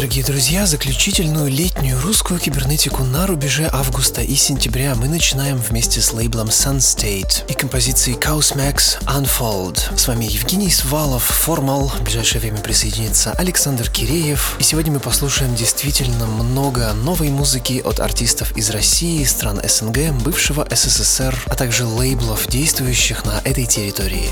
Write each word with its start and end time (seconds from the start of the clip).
Дорогие 0.00 0.24
друзья, 0.24 0.64
заключительную 0.64 1.50
летнюю 1.50 2.00
русскую 2.00 2.40
кибернетику 2.40 3.04
на 3.04 3.26
рубеже 3.26 3.68
августа 3.70 4.22
и 4.22 4.34
сентября 4.34 4.94
мы 4.94 5.08
начинаем 5.08 5.58
вместе 5.58 6.00
с 6.00 6.14
лейблом 6.14 6.48
Sunstate 6.48 7.44
и 7.50 7.52
композицией 7.52 8.16
Chaos 8.16 8.56
Max 8.56 8.98
Unfold. 9.04 9.98
С 9.98 10.08
вами 10.08 10.24
Евгений 10.24 10.70
Свалов, 10.70 11.24
Формал, 11.24 11.88
в 11.88 12.02
ближайшее 12.02 12.40
время 12.40 12.62
присоединится 12.62 13.32
Александр 13.32 13.90
Киреев. 13.90 14.56
И 14.58 14.62
сегодня 14.62 14.90
мы 14.90 15.00
послушаем 15.00 15.54
действительно 15.54 16.24
много 16.24 16.94
новой 16.94 17.28
музыки 17.28 17.82
от 17.84 18.00
артистов 18.00 18.56
из 18.56 18.70
России, 18.70 19.22
стран 19.24 19.60
СНГ, 19.62 20.12
бывшего 20.22 20.66
СССР, 20.70 21.38
а 21.44 21.54
также 21.54 21.84
лейблов, 21.84 22.48
действующих 22.48 23.26
на 23.26 23.42
этой 23.44 23.66
территории. 23.66 24.30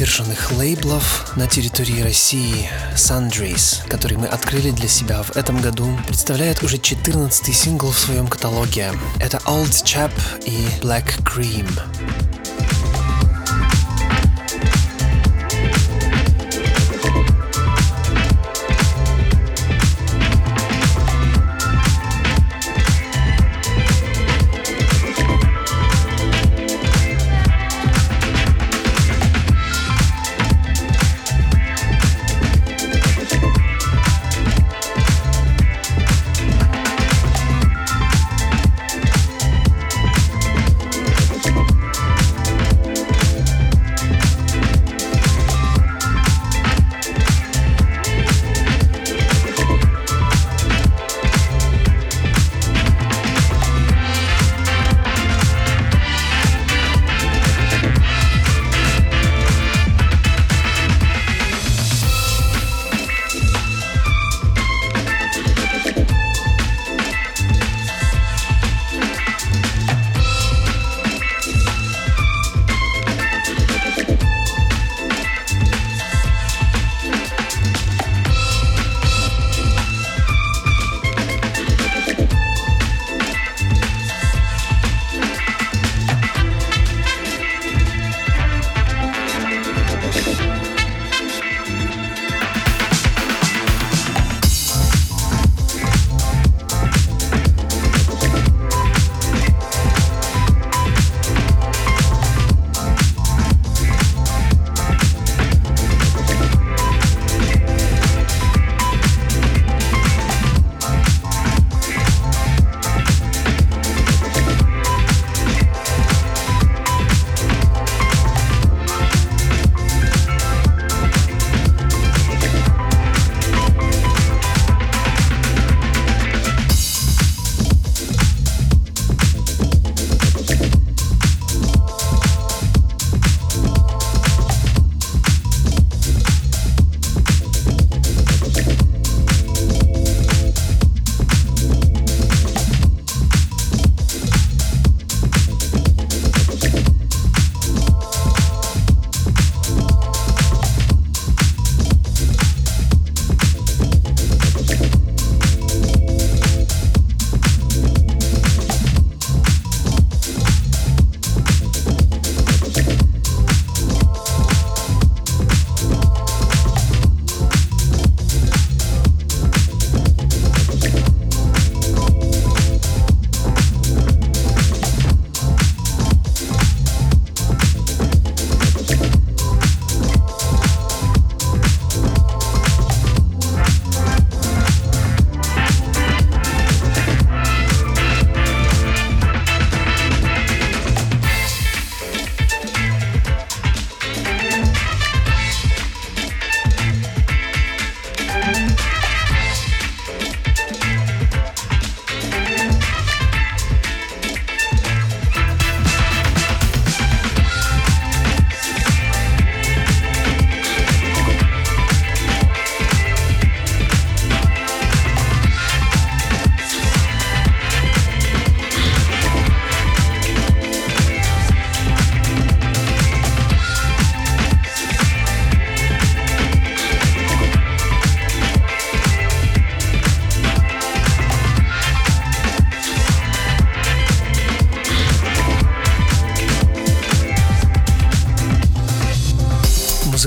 Выдержанных 0.00 0.52
лейблов 0.52 1.36
на 1.36 1.46
территории 1.46 2.00
России 2.00 2.70
Sundries, 2.94 3.86
который 3.86 4.16
мы 4.16 4.28
открыли 4.28 4.70
для 4.70 4.88
себя 4.88 5.22
в 5.22 5.36
этом 5.36 5.60
году, 5.60 5.94
представляет 6.06 6.62
уже 6.62 6.78
14 6.78 7.54
сингл 7.54 7.90
в 7.90 7.98
своем 7.98 8.26
каталоге. 8.26 8.92
Это 9.18 9.36
Old 9.44 9.84
Chap 9.84 10.10
и 10.46 10.56
Black 10.82 11.22
Cream. 11.22 11.68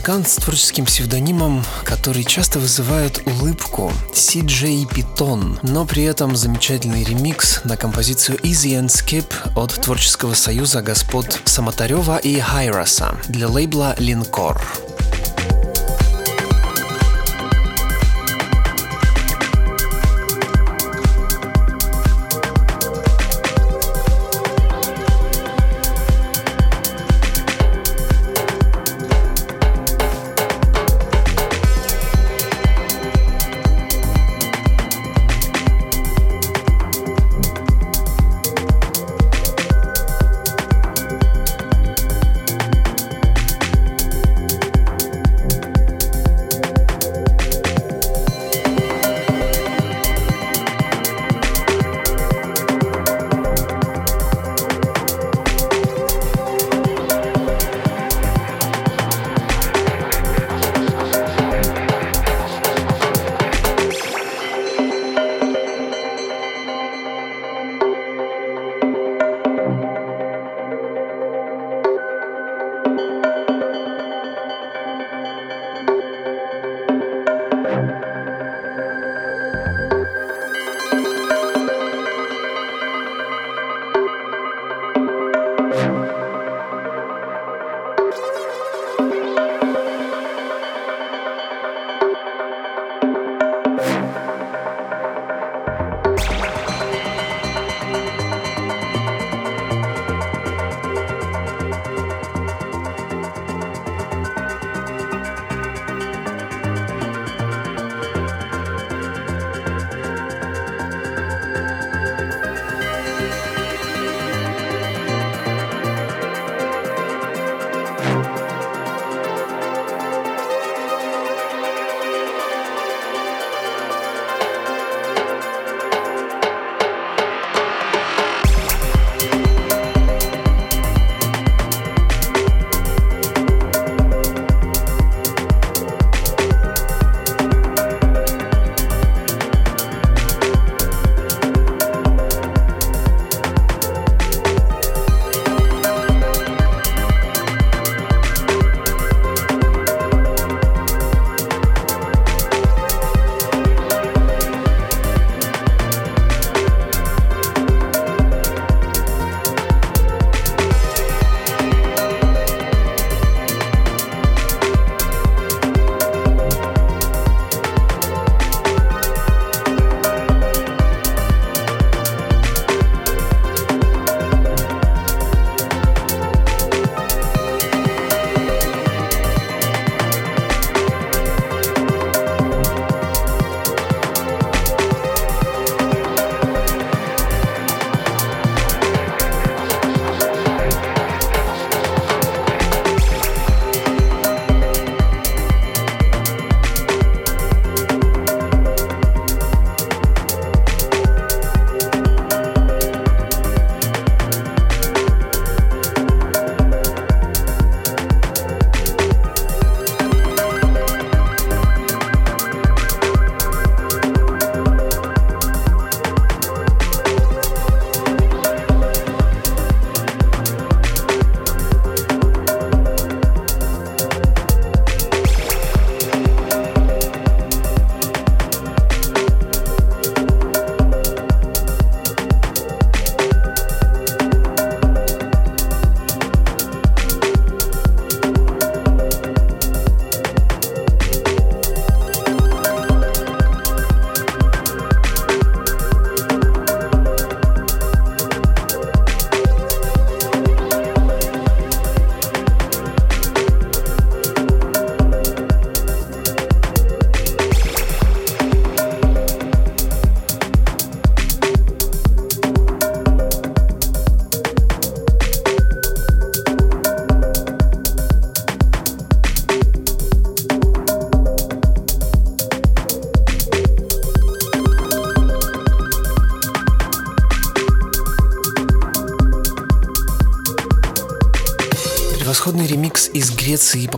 Музыкант 0.03 0.27
с 0.27 0.35
творческим 0.35 0.85
псевдонимом, 0.85 1.63
который 1.85 2.25
часто 2.25 2.59
вызывает 2.59 3.25
улыбку, 3.25 3.89
CJ 4.11 4.93
Питон, 4.93 5.57
но 5.63 5.85
при 5.85 6.03
этом 6.03 6.35
замечательный 6.35 7.05
ремикс 7.05 7.63
на 7.63 7.77
композицию 7.77 8.37
Easy 8.39 8.77
and 8.77 8.87
Skip 8.87 9.25
от 9.55 9.71
творческого 9.71 10.33
союза 10.33 10.81
господ 10.81 11.39
Самотарева 11.45 12.17
и 12.17 12.37
Хайраса 12.37 13.17
для 13.29 13.47
лейбла 13.47 13.95
Линкор. 13.97 14.61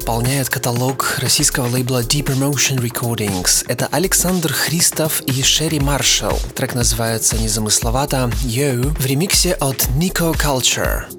Греции 0.06 0.16
пополняет 0.16 0.50
каталог 0.50 1.18
российского 1.20 1.68
лейбла 1.68 2.04
Deep 2.04 2.28
Emotion 2.28 2.78
Recordings. 2.78 3.66
Это 3.68 3.88
Александр 3.88 4.54
Христов 4.54 5.22
и 5.22 5.42
Шерри 5.42 5.80
Маршалл. 5.80 6.40
Трек 6.54 6.76
называется 6.76 7.38
незамысловато 7.38 8.32
«Yo» 8.44 8.96
в 9.00 9.06
ремиксе 9.06 9.54
от 9.54 9.88
Nico 9.98 10.36
Culture. 10.36 11.15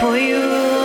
for 0.00 0.18
you. 0.18 0.75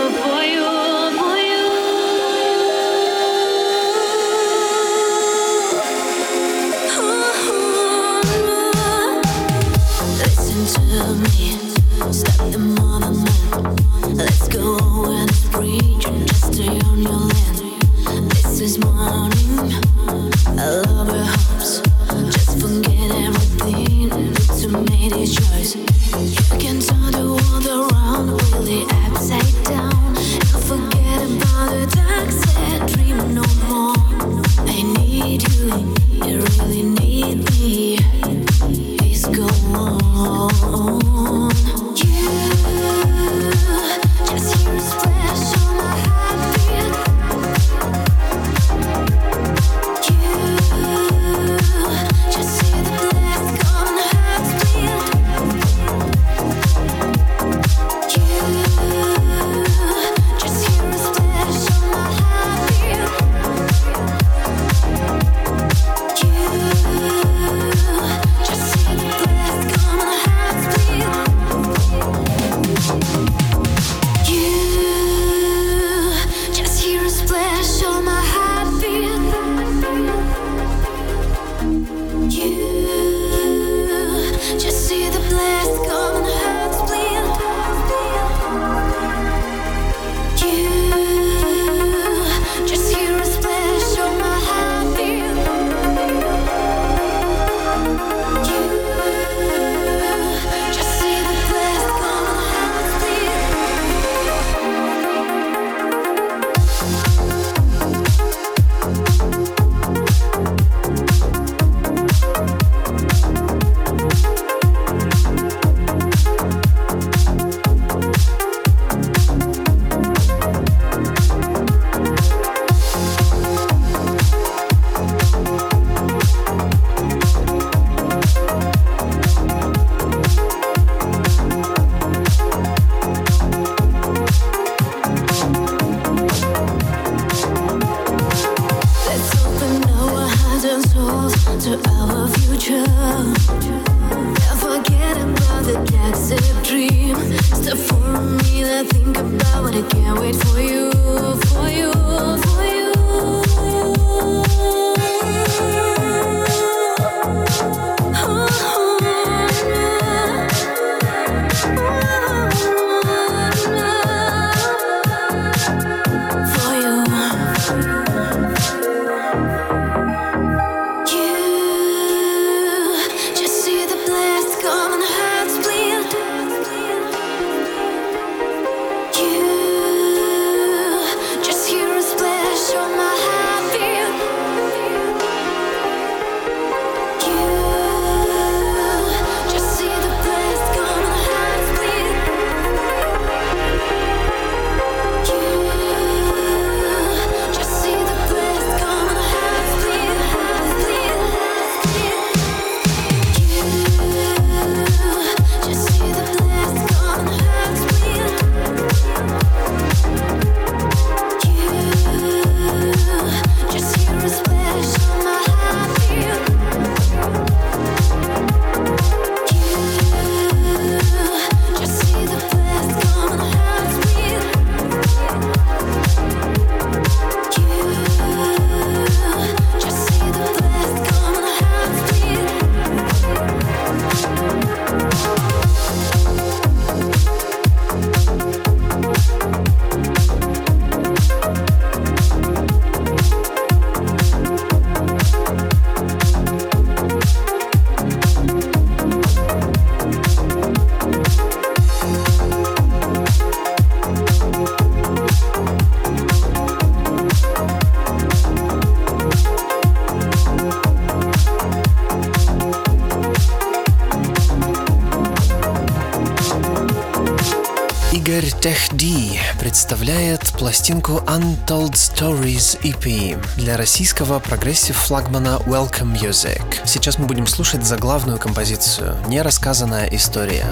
Пластинку 270.82 271.22
Untold 271.28 271.92
Stories 271.92 272.76
EP 272.82 273.38
для 273.56 273.76
российского 273.76 274.40
прогрессив-флагмана 274.40 275.62
Welcome 275.64 276.12
Music. 276.12 276.60
Сейчас 276.84 277.20
мы 277.20 277.26
будем 277.26 277.46
слушать 277.46 277.84
заглавную 277.84 278.36
композицию 278.36 279.16
«Нерассказанная 279.28 280.08
история». 280.08 280.66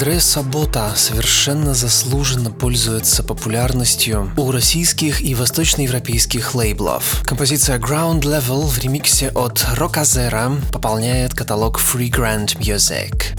Музыкант 0.00 0.10
Андре 0.10 0.20
Сабота 0.20 0.92
совершенно 0.96 1.74
заслуженно 1.74 2.50
пользуется 2.50 3.22
популярностью 3.22 4.32
у 4.38 4.50
российских 4.50 5.20
и 5.20 5.34
восточноевропейских 5.34 6.54
лейблов. 6.54 7.22
Композиция 7.26 7.78
Ground 7.78 8.22
Level 8.22 8.66
в 8.66 8.78
ремиксе 8.78 9.28
от 9.28 9.58
Rockazera 9.76 10.58
пополняет 10.72 11.34
каталог 11.34 11.78
Free 11.78 12.10
Grand 12.10 12.56
Music. 12.58 13.29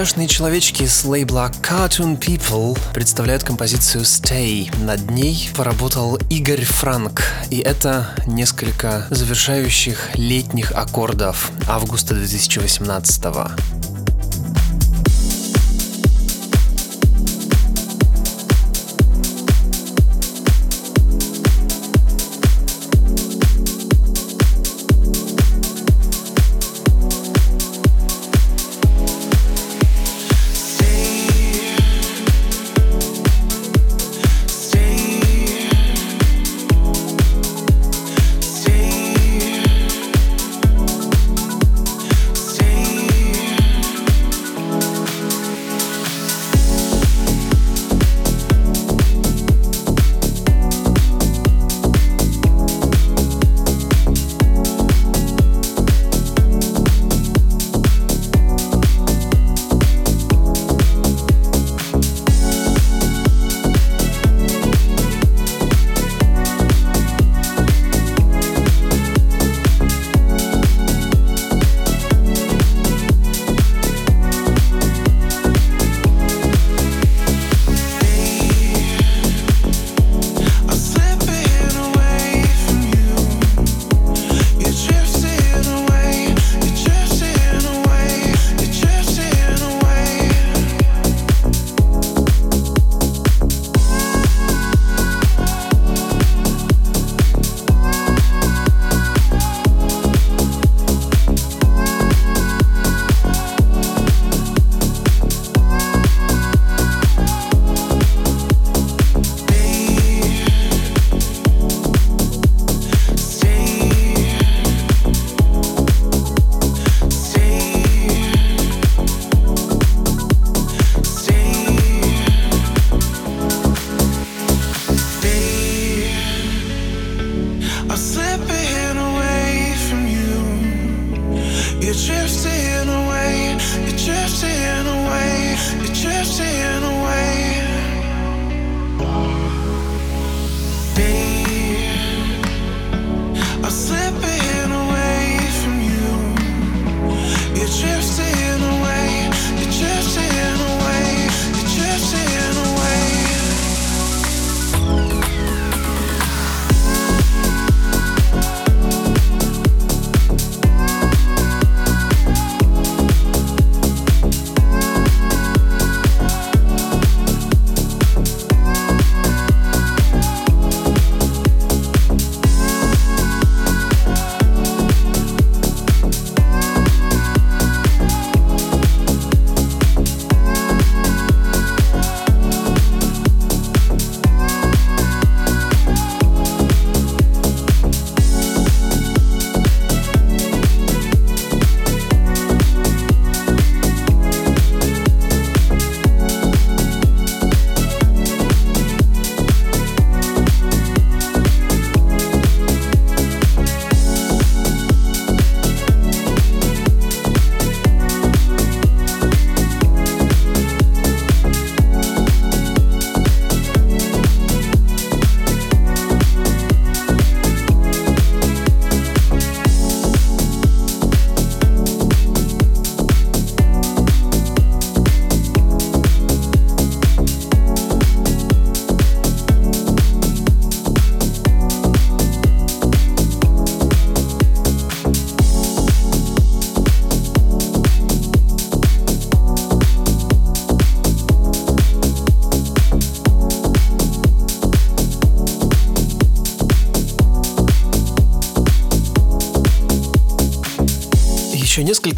Мультяшные 0.00 0.28
человечки 0.28 0.86
с 0.86 1.04
лейбла 1.04 1.52
Cartoon 1.60 2.18
People 2.18 2.78
представляют 2.94 3.44
композицию 3.44 4.04
Stay. 4.04 4.74
Над 4.82 5.10
ней 5.10 5.50
поработал 5.54 6.16
Игорь 6.30 6.64
Франк. 6.64 7.22
И 7.50 7.58
это 7.58 8.08
несколько 8.26 9.06
завершающих 9.10 10.08
летних 10.14 10.72
аккордов 10.72 11.52
августа 11.68 12.14
2018 12.14 13.24
года. 13.24 13.69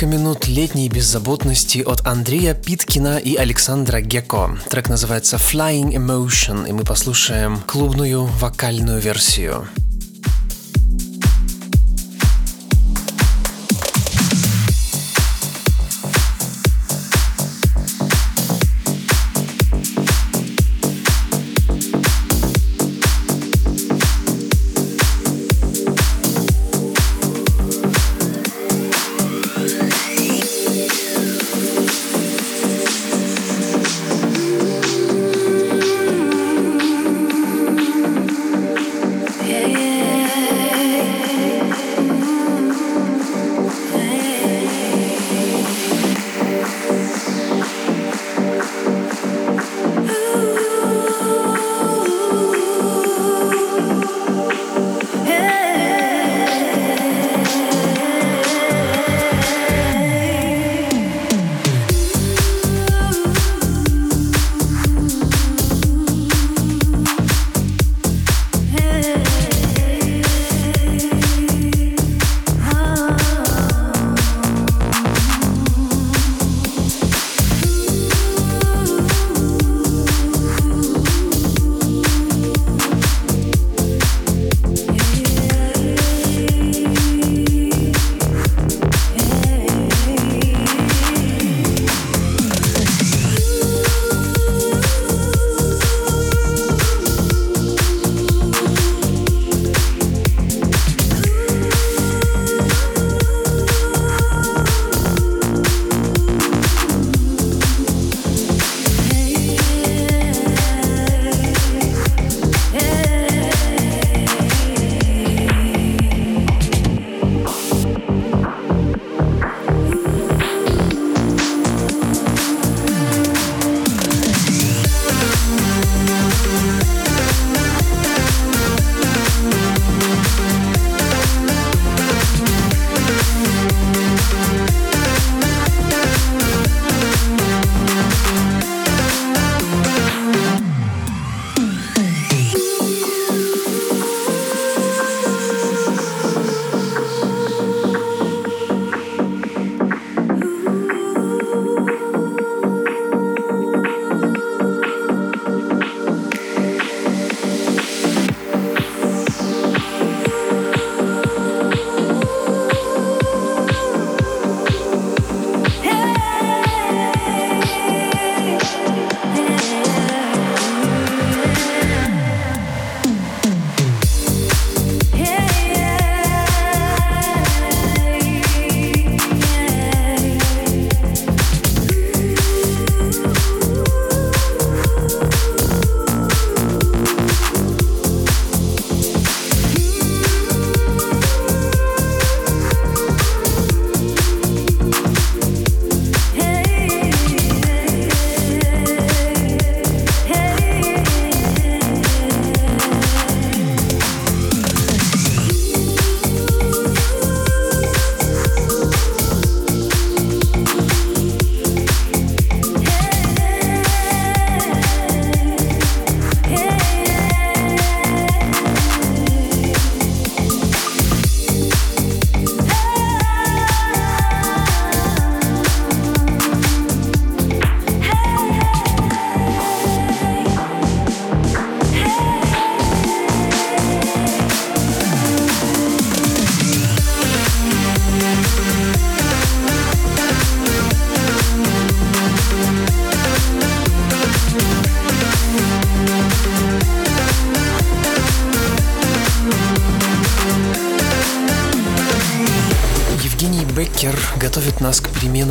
Несколько 0.02 0.06
минут 0.18 0.48
летней 0.48 0.88
беззаботности 0.88 1.78
от 1.78 2.04
Андрея 2.06 2.54
Питкина 2.54 3.18
и 3.18 3.36
Александра 3.36 4.00
Геко. 4.00 4.58
Трек 4.68 4.88
называется 4.88 5.36
Flying 5.36 5.94
Emotion, 5.94 6.68
и 6.68 6.72
мы 6.72 6.82
послушаем 6.82 7.58
клубную 7.66 8.24
вокальную 8.24 9.00
версию. 9.00 9.68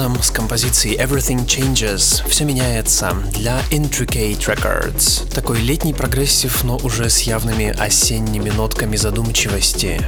Переменам 0.01 0.21
с 0.23 0.31
композицией 0.31 0.97
Everything 0.97 1.45
Changes. 1.45 2.27
Все 2.27 2.43
меняется 2.43 3.13
для 3.33 3.59
Intricate 3.69 4.39
Records. 4.39 5.31
Такой 5.33 5.59
летний 5.61 5.93
прогрессив, 5.93 6.63
но 6.63 6.77
уже 6.77 7.09
с 7.09 7.21
явными 7.21 7.69
осенними 7.69 8.49
нотками 8.49 8.95
задумчивости. 8.95 10.01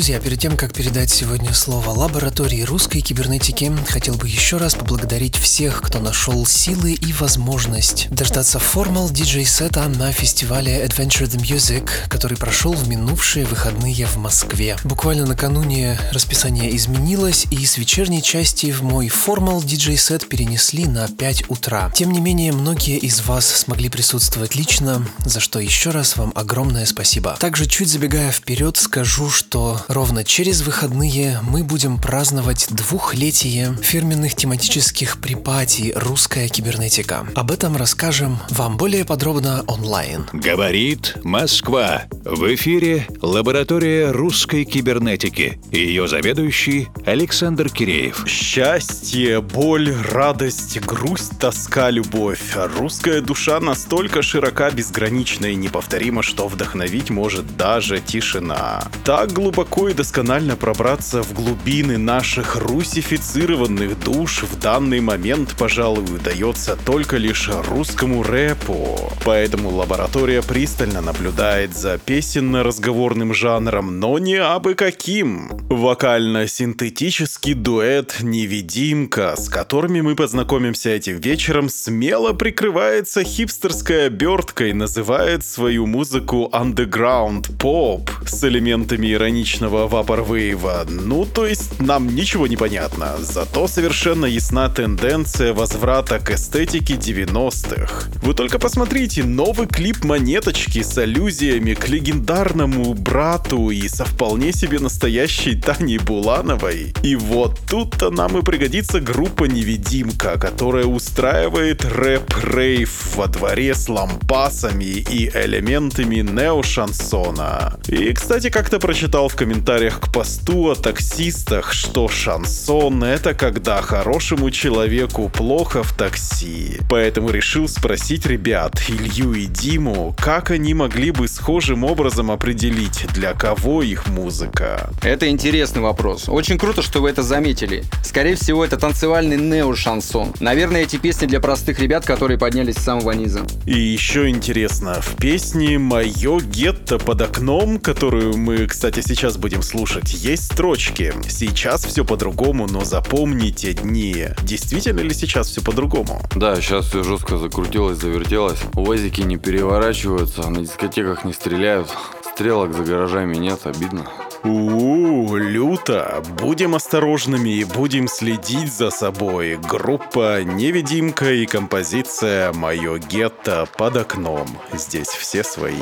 Друзья, 0.00 0.18
перед 0.18 0.40
тем, 0.40 0.56
как 0.56 0.72
передать 0.72 1.10
сегодня 1.10 1.52
слово 1.52 1.90
лаборатории 1.90 2.62
русской 2.62 3.02
кибернетики, 3.02 3.70
хотел 3.86 4.14
бы 4.14 4.28
еще 4.28 4.56
раз 4.56 4.74
поблагодарить 4.74 5.36
всех, 5.36 5.82
кто 5.82 5.98
нашел 5.98 6.46
силы 6.46 6.94
и 6.94 7.12
возможность 7.12 8.08
дождаться 8.08 8.58
формал 8.58 9.10
диджей-сета 9.10 9.86
на 9.88 10.10
фестивале 10.10 10.82
Adventure 10.86 11.26
the 11.26 11.38
Music, 11.38 11.86
который 12.08 12.38
прошел 12.38 12.72
в 12.72 12.88
минувшие 12.88 13.44
выходные 13.44 14.06
в 14.06 14.16
Москве. 14.16 14.78
Буквально 14.84 15.26
накануне 15.26 16.00
расписание 16.12 16.74
изменилось, 16.74 17.46
и 17.50 17.66
с 17.66 17.76
вечерней 17.76 18.22
части 18.22 18.72
в 18.72 18.82
мой 18.82 19.10
формал 19.10 19.62
диджей-сет 19.62 20.26
перенесли 20.30 20.86
на 20.86 21.08
5 21.08 21.50
утра. 21.50 21.92
Тем 21.94 22.12
не 22.12 22.20
менее, 22.20 22.52
многие 22.52 22.96
из 22.96 23.20
вас 23.20 23.46
смогли 23.46 23.90
присутствовать 23.90 24.54
лично, 24.54 25.06
за 25.26 25.40
что 25.40 25.60
еще 25.60 25.90
раз 25.90 26.16
вам 26.16 26.32
огромное 26.34 26.86
спасибо. 26.86 27.36
Также 27.38 27.66
чуть 27.66 27.90
забегая 27.90 28.32
вперед, 28.32 28.78
скажу, 28.78 29.28
что 29.28 29.78
ровно 29.90 30.22
через 30.22 30.62
выходные 30.62 31.40
мы 31.42 31.64
будем 31.64 31.98
праздновать 31.98 32.68
двухлетие 32.70 33.76
фирменных 33.82 34.36
тематических 34.36 35.20
припатий 35.20 35.92
«Русская 35.96 36.48
кибернетика». 36.48 37.26
Об 37.34 37.50
этом 37.50 37.76
расскажем 37.76 38.38
вам 38.50 38.76
более 38.76 39.04
подробно 39.04 39.64
онлайн. 39.66 40.26
Говорит 40.32 41.16
Москва. 41.24 42.04
В 42.24 42.54
эфире 42.54 43.08
лаборатория 43.20 44.12
русской 44.12 44.64
кибернетики. 44.64 45.60
Ее 45.72 46.06
заведующий 46.06 46.88
Александр 47.04 47.68
Киреев. 47.68 48.24
Счастье, 48.28 49.40
боль, 49.40 49.92
радость, 50.12 50.80
грусть, 50.80 51.38
тоска, 51.40 51.90
любовь. 51.90 52.56
Русская 52.78 53.20
душа 53.20 53.58
настолько 53.58 54.22
широка, 54.22 54.70
безгранична 54.70 55.46
и 55.46 55.56
неповторима, 55.56 56.22
что 56.22 56.46
вдохновить 56.46 57.10
может 57.10 57.56
даже 57.56 57.98
тишина. 57.98 58.84
Так 59.04 59.32
глубоко 59.32 59.79
и 59.88 59.94
досконально 59.94 60.56
пробраться 60.56 61.22
в 61.22 61.32
глубины 61.32 61.96
наших 61.96 62.56
русифицированных 62.56 63.98
душ 64.00 64.42
в 64.42 64.58
данный 64.58 65.00
момент, 65.00 65.54
пожалуй, 65.58 66.04
удается 66.04 66.76
только 66.84 67.16
лишь 67.16 67.48
русскому 67.68 68.22
рэпу. 68.22 69.12
Поэтому 69.24 69.70
лаборатория 69.70 70.42
пристально 70.42 71.00
наблюдает 71.00 71.74
за 71.76 71.98
песенно-разговорным 71.98 73.32
жанром, 73.32 73.98
но 73.98 74.18
не 74.18 74.36
абы 74.36 74.74
каким. 74.74 75.48
Вокально-синтетический 75.68 77.54
дуэт 77.54 78.18
«Невидимка», 78.20 79.34
с 79.36 79.48
которыми 79.48 80.00
мы 80.00 80.16
познакомимся 80.16 80.90
этим 80.90 81.18
вечером, 81.18 81.68
смело 81.68 82.32
прикрывается 82.32 83.24
хипстерской 83.24 84.06
оберткой, 84.06 84.72
называет 84.72 85.44
свою 85.44 85.86
музыку 85.86 86.50
underground 86.52 87.56
поп 87.58 88.10
с 88.26 88.44
элементами 88.44 89.12
ироничного 89.12 89.69
вапорвейва. 89.70 90.86
Ну, 90.88 91.24
то 91.24 91.46
есть 91.46 91.80
нам 91.80 92.14
ничего 92.14 92.46
не 92.46 92.56
понятно, 92.56 93.16
зато 93.18 93.68
совершенно 93.68 94.26
ясна 94.26 94.68
тенденция 94.68 95.52
возврата 95.52 96.18
к 96.18 96.30
эстетике 96.30 96.94
90-х. 96.94 98.10
Вы 98.22 98.34
только 98.34 98.58
посмотрите, 98.58 99.24
новый 99.24 99.66
клип 99.66 100.04
«Монеточки» 100.04 100.82
с 100.82 100.98
аллюзиями 100.98 101.74
к 101.74 101.88
легендарному 101.88 102.94
брату 102.94 103.70
и 103.70 103.88
со 103.88 104.04
вполне 104.04 104.52
себе 104.52 104.78
настоящей 104.78 105.54
Таней 105.54 105.98
Булановой. 105.98 106.94
И 107.02 107.16
вот 107.16 107.58
тут-то 107.68 108.10
нам 108.10 108.38
и 108.38 108.42
пригодится 108.42 109.00
группа 109.00 109.44
«Невидимка», 109.44 110.38
которая 110.38 110.84
устраивает 110.84 111.84
рэп-рейв 111.84 113.16
во 113.16 113.26
дворе 113.26 113.74
с 113.74 113.88
лампасами 113.88 114.84
и 114.84 115.28
элементами 115.28 116.16
нео-шансона. 116.16 117.78
И, 117.88 118.12
кстати, 118.12 118.50
как-то 118.50 118.78
прочитал 118.78 119.28
в 119.28 119.36
комментариях 119.36 119.59
к 119.60 120.12
посту 120.12 120.70
о 120.70 120.74
таксистах, 120.74 121.72
что 121.72 122.08
шансон— 122.08 123.04
это 123.04 123.34
когда 123.34 123.82
хорошему 123.82 124.50
человеку 124.50 125.28
плохо 125.28 125.82
в 125.82 125.92
такси. 125.96 126.78
Поэтому 126.88 127.30
решил 127.30 127.68
спросить 127.68 128.26
ребят, 128.26 128.80
Илью 128.88 129.34
и 129.34 129.46
Диму, 129.46 130.16
как 130.18 130.50
они 130.50 130.74
могли 130.74 131.10
бы 131.10 131.28
схожим 131.28 131.84
образом 131.84 132.30
определить, 132.30 133.06
для 133.14 133.34
кого 133.34 133.82
их 133.82 134.08
музыка. 134.08 134.90
Это 135.02 135.28
интересный 135.28 135.82
вопрос. 135.82 136.28
Очень 136.28 136.58
круто, 136.58 136.82
что 136.82 137.00
вы 137.00 137.10
это 137.10 137.22
заметили. 137.22 137.84
Скорее 138.02 138.36
всего, 138.36 138.64
это 138.64 138.76
танцевальный 138.76 139.36
нео-шансон. 139.36 140.32
Наверное, 140.40 140.82
эти 140.82 140.96
песни 140.96 141.26
для 141.26 141.40
простых 141.40 141.78
ребят, 141.80 142.04
которые 142.04 142.38
поднялись 142.38 142.76
с 142.76 142.84
самого 142.84 143.12
низа. 143.12 143.42
И 143.66 143.78
еще 143.78 144.28
интересно, 144.28 145.00
в 145.00 145.16
песне 145.16 145.78
«Мое 145.78 146.40
гетто 146.40 146.98
под 146.98 147.22
окном», 147.22 147.78
которую 147.78 148.36
мы, 148.36 148.66
кстати, 148.66 149.00
сейчас 149.00 149.36
будем 149.50 149.62
слушать, 149.62 150.14
есть 150.14 150.44
строчки. 150.44 151.12
Сейчас 151.28 151.84
все 151.84 152.04
по-другому, 152.04 152.68
но 152.68 152.84
запомните 152.84 153.72
дни. 153.72 154.28
Действительно 154.44 155.00
ли 155.00 155.12
сейчас 155.12 155.48
все 155.48 155.60
по-другому? 155.60 156.22
Да, 156.36 156.54
сейчас 156.60 156.86
все 156.86 157.02
жестко 157.02 157.36
закрутилось, 157.36 157.98
завертелось. 157.98 158.60
Уазики 158.76 159.22
не 159.22 159.38
переворачиваются, 159.38 160.48
на 160.48 160.60
дискотеках 160.60 161.24
не 161.24 161.32
стреляют. 161.32 161.88
Стрелок 162.32 162.72
за 162.74 162.84
гаражами 162.84 163.34
нет, 163.38 163.58
обидно. 163.64 164.06
У, 164.44 165.34
люто. 165.34 166.22
Будем 166.40 166.76
осторожными 166.76 167.50
и 167.50 167.64
будем 167.64 168.06
следить 168.06 168.72
за 168.72 168.90
собой. 168.90 169.58
Группа 169.68 170.44
«Невидимка» 170.44 171.32
и 171.32 171.44
композиция 171.44 172.52
«Мое 172.52 172.98
гетто 172.98 173.66
под 173.76 173.96
окном». 173.96 174.46
Здесь 174.72 175.08
все 175.08 175.42
свои. 175.42 175.74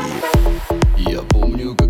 Я 0.97 1.21
помню, 1.23 1.77
как 1.77 1.88